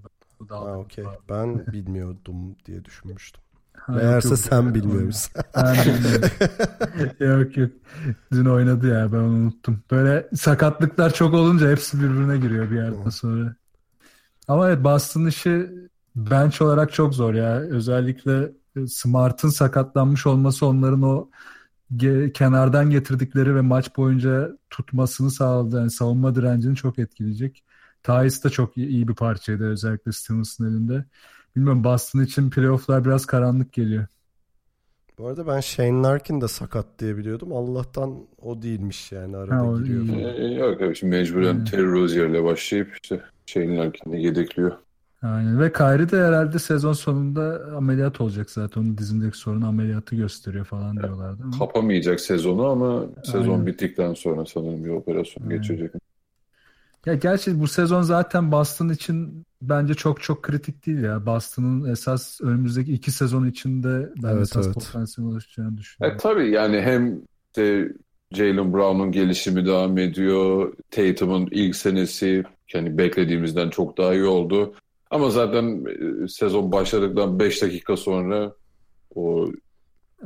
[0.48, 1.04] Ha, okey.
[1.30, 3.42] Ben bilmiyordum diye düşünmüştüm.
[3.72, 4.38] Ha, yok, Meğerse yok.
[4.38, 5.32] sen bilmiyorsun.
[5.56, 6.28] Ben bilmiyorum.
[7.20, 7.70] yok yok.
[8.32, 9.82] Dün oynadı ya ben onu unuttum.
[9.90, 13.54] Böyle sakatlıklar çok olunca hepsi birbirine giriyor bir yerden sonra.
[14.48, 15.70] Ama evet Boston işi
[16.16, 17.56] bench olarak çok zor ya.
[17.60, 18.52] Özellikle
[18.88, 21.30] Smart'ın sakatlanmış olması onların o
[21.96, 25.76] ge- kenardan getirdikleri ve maç boyunca tutmasını sağladı.
[25.78, 27.64] Yani savunma direncini çok etkileyecek.
[28.02, 31.04] Tyus da çok iyi, iyi bir parçaydı özellikle Stevens'ın elinde.
[31.56, 34.06] Bilmiyorum Boston için playofflar biraz karanlık geliyor.
[35.18, 37.52] Bu arada ben Shane Larkin de sakat diye biliyordum.
[37.52, 40.06] Allah'tan o değilmiş yani arada Ha, giriyor iyi.
[40.06, 40.34] falan.
[40.36, 41.64] E, yok evet şimdi mecburen Hmm.
[41.64, 44.78] Terry Rozier ile başlayıp işte Shane Larkin'i yedekliyor.
[45.24, 45.60] Aynen.
[45.60, 48.80] Ve Kyrie de herhalde sezon sonunda ameliyat olacak zaten.
[48.80, 51.42] Onun dizindeki sorun ameliyatı gösteriyor falan diyorlardı.
[51.42, 51.58] Ama...
[51.58, 53.66] Kapamayacak sezonu ama sezon Aynen.
[53.66, 55.56] bittikten sonra sanırım bir operasyon Aynen.
[55.56, 55.90] geçecek.
[57.06, 61.26] Ya gerçi bu sezon zaten Boston için bence çok çok kritik değil ya.
[61.26, 64.74] Boston'ın esas önümüzdeki iki sezon içinde ben Evet, esas evet.
[64.74, 66.18] potansiyel ulaşacağını E, düşünüyorum.
[66.22, 67.20] tabii yani hem
[67.56, 67.92] de
[68.32, 70.72] Jalen Brown'un gelişimi devam ediyor.
[70.90, 72.44] Tatum'un ilk senesi
[72.74, 74.74] yani beklediğimizden çok daha iyi oldu.
[75.14, 78.54] Ama zaten e, sezon başladıktan 5 dakika sonra
[79.14, 79.46] o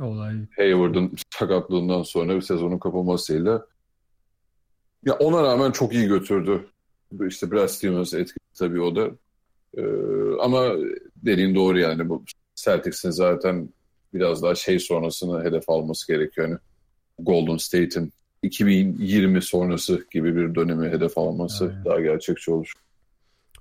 [0.01, 0.35] Olay.
[0.55, 3.65] Hayward'ın sakatlığından sonra bir sezonun kapamasıyla
[5.05, 6.65] ya ona rağmen çok iyi götürdü.
[7.27, 9.09] İşte Brad Stevens etkili tabii o da.
[9.77, 9.83] Ee,
[10.41, 10.71] ama
[11.15, 12.23] dediğin doğru yani bu
[12.55, 13.69] Celtics'in zaten
[14.13, 16.47] biraz daha şey sonrasını hedef alması gerekiyor.
[16.47, 16.59] Yani
[17.19, 18.13] Golden State'in
[18.43, 21.85] 2020 sonrası gibi bir dönemi hedef alması Aynen.
[21.85, 22.73] daha gerçekçi olur.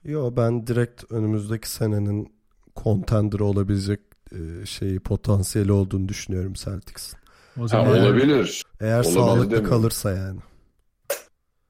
[0.05, 2.33] Yo ben direkt önümüzdeki senenin
[2.77, 4.01] contender olabilecek
[4.33, 7.19] e, şeyi potansiyeli olduğunu düşünüyorum Celtics'in.
[7.59, 8.63] O Ha, zaman olabilir.
[8.81, 9.69] Eğer Olabilir sağlıklı demiyorum.
[9.71, 10.41] kalırsa yani.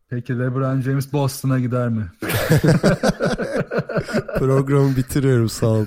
[0.09, 2.07] peki LeBron James Boston'a gider mi?
[4.39, 5.87] Programı bitiriyorum sağ ol.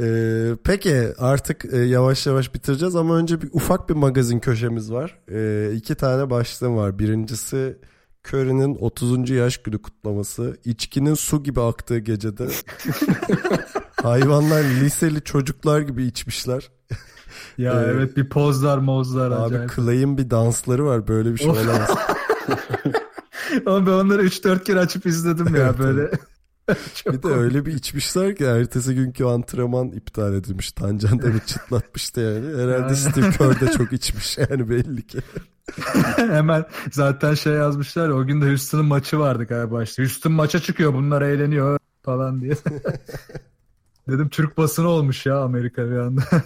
[0.00, 5.18] Ee, peki artık e, yavaş yavaş bitireceğiz ama önce bir ufak bir magazin köşemiz var.
[5.30, 6.98] Ee, iki tane başlığım var.
[6.98, 7.78] Birincisi
[8.28, 9.30] Curry'nin 30.
[9.30, 10.56] yaş günü kutlaması.
[10.64, 12.48] İçkinin su gibi aktığı gecede
[14.02, 16.70] hayvanlar liseli çocuklar gibi içmişler.
[17.58, 19.76] Ya Ee, evet bir pozlar mozlar Abi acayip.
[19.76, 21.90] Clay'in bir dansları var böyle bir şey olamaz.
[23.66, 26.10] Ama ben onları 3-4 kere açıp izledim ya böyle.
[26.94, 27.36] Çok Bir de komik.
[27.36, 30.72] öyle bir içmişler ki ertesi günkü antrenman iptal edilmiş.
[30.72, 32.62] Tancan da bir çıtlatmıştı yani.
[32.62, 32.96] Herhalde.
[32.96, 35.18] Steve Kerr de çok içmiş yani belli ki.
[36.16, 40.02] Hemen zaten şey yazmışlar ya, o gün de Houston'ın maçı vardı galiba işte.
[40.02, 42.54] Houston maça çıkıyor bunlar eğleniyor falan diye.
[44.08, 46.22] Dedim Türk basını olmuş ya Amerika bir anda.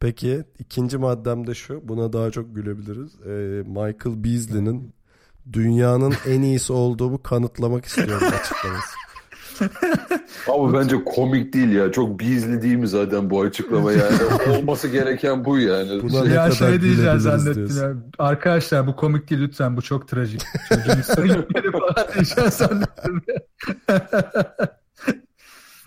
[0.00, 1.88] Peki ikinci maddem de şu.
[1.88, 3.20] Buna daha çok gülebiliriz.
[3.26, 4.94] Ee, Michael Beasley'nin
[5.52, 8.97] dünyanın en iyisi olduğumu kanıtlamak istiyorum açıklaması.
[10.48, 11.92] Ama bence komik değil ya.
[11.92, 14.18] Çok bizli değil mi zaten bu açıklama yani?
[14.58, 16.02] Olması gereken bu yani.
[16.26, 17.20] Ne ya şey diyeceğim
[17.76, 17.94] ya.
[18.18, 20.42] Arkadaşlar bu komik değil lütfen bu çok trajik.
[20.68, 23.22] Çocuğun gitmedi falan diyeceğim zannettim.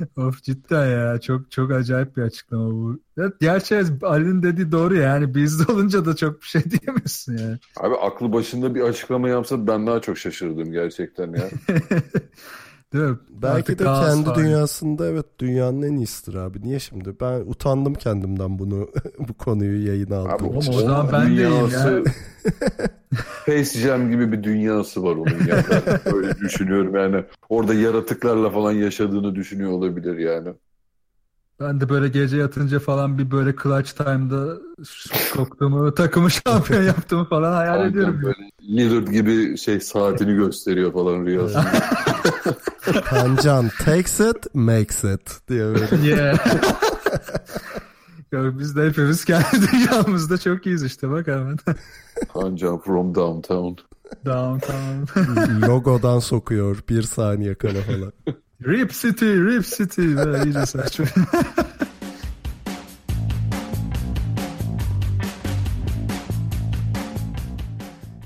[0.18, 3.00] Of cidden ya çok çok acayip bir açıklama bu.
[3.18, 5.02] Evet, gerçi Ali'nin dediği doğru ya.
[5.02, 7.58] yani bizde olunca da çok bir şey diyemezsin yani.
[7.80, 11.50] Abi aklı başında bir açıklama yapsa ben daha çok şaşırdım gerçekten ya.
[12.94, 13.18] Değil mi?
[13.30, 14.36] Belki Artık de kendi var.
[14.36, 16.62] dünyasında evet dünyanın en iyisidir abi.
[16.62, 17.20] Niye şimdi?
[17.20, 18.90] Ben utandım kendimden bunu
[19.20, 20.74] bu konuyu yayına Abi aldığım Oğlum, için.
[20.74, 22.04] o zaman ben deyim ya.
[23.44, 25.66] Space Jam gibi bir dünyası var onun ya.
[25.70, 27.26] Ben öyle düşünüyorum yani.
[27.50, 30.54] Orada yaratıklarla falan yaşadığını düşünüyor olabilir yani.
[31.62, 34.58] Ben de böyle gece yatınca falan bir böyle clutch time'da
[35.34, 38.22] soktuğumu, takımı şampiyon yaptığımı falan hayal Aynen ediyorum.
[38.24, 41.66] böyle Lillard gibi şey saatini gösteriyor falan rüyasında.
[43.06, 45.88] Hancan takes it makes it diye böyle.
[46.08, 46.38] Yeah.
[48.32, 51.58] Ya biz de hepimiz kendi dünyamızda çok iyiyiz işte bak hemen.
[52.34, 53.82] Hancan from downtown.
[54.26, 55.22] Downtown.
[55.68, 58.14] Logodan sokuyor bir saniye kala falan.
[58.66, 60.16] Rip City, Rip City.
[60.16, 61.06] Böyle iyice saçma.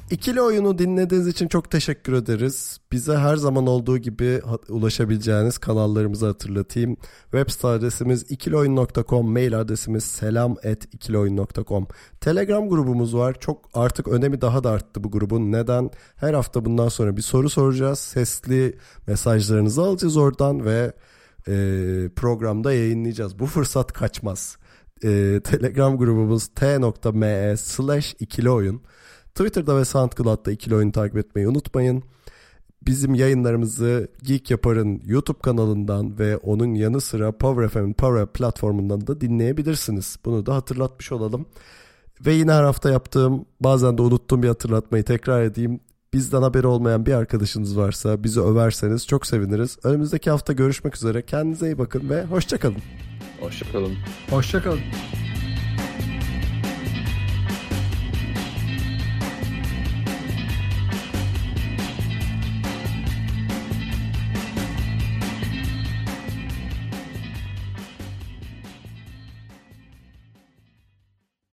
[0.09, 2.79] İkili oyunu dinlediğiniz için çok teşekkür ederiz.
[2.91, 6.97] Bize her zaman olduğu gibi ulaşabileceğiniz kanallarımızı hatırlatayım.
[7.21, 11.87] Web site adresimiz ikilioyun.com, mail adresimiz selam@ikilioyun.com.
[12.21, 13.39] Telegram grubumuz var.
[13.39, 15.51] Çok artık önemi daha da arttı bu grubun.
[15.51, 15.89] Neden?
[16.15, 17.99] Her hafta bundan sonra bir soru soracağız.
[17.99, 18.77] Sesli
[19.07, 20.93] mesajlarınızı alacağız oradan ve
[21.47, 21.53] e,
[22.15, 23.39] programda yayınlayacağız.
[23.39, 24.57] Bu fırsat kaçmaz.
[25.03, 28.81] E, Telegram grubumuz t.me slash ikili oyun.
[29.35, 32.03] Twitter'da ve SoundCloud'da ikili oyunu takip etmeyi unutmayın.
[32.81, 39.07] Bizim yayınlarımızı Geek Yapar'ın YouTube kanalından ve onun yanı sıra Power FM'in Power App platformundan
[39.07, 40.17] da dinleyebilirsiniz.
[40.25, 41.45] Bunu da hatırlatmış olalım.
[42.25, 45.79] Ve yine her hafta yaptığım bazen de unuttuğum bir hatırlatmayı tekrar edeyim.
[46.13, 49.77] Bizden haberi olmayan bir arkadaşınız varsa bizi överseniz çok seviniriz.
[49.83, 51.25] Önümüzdeki hafta görüşmek üzere.
[51.25, 52.81] Kendinize iyi bakın ve hoşçakalın.
[53.39, 53.93] Hoşçakalın.
[54.29, 54.79] Hoşçakalın.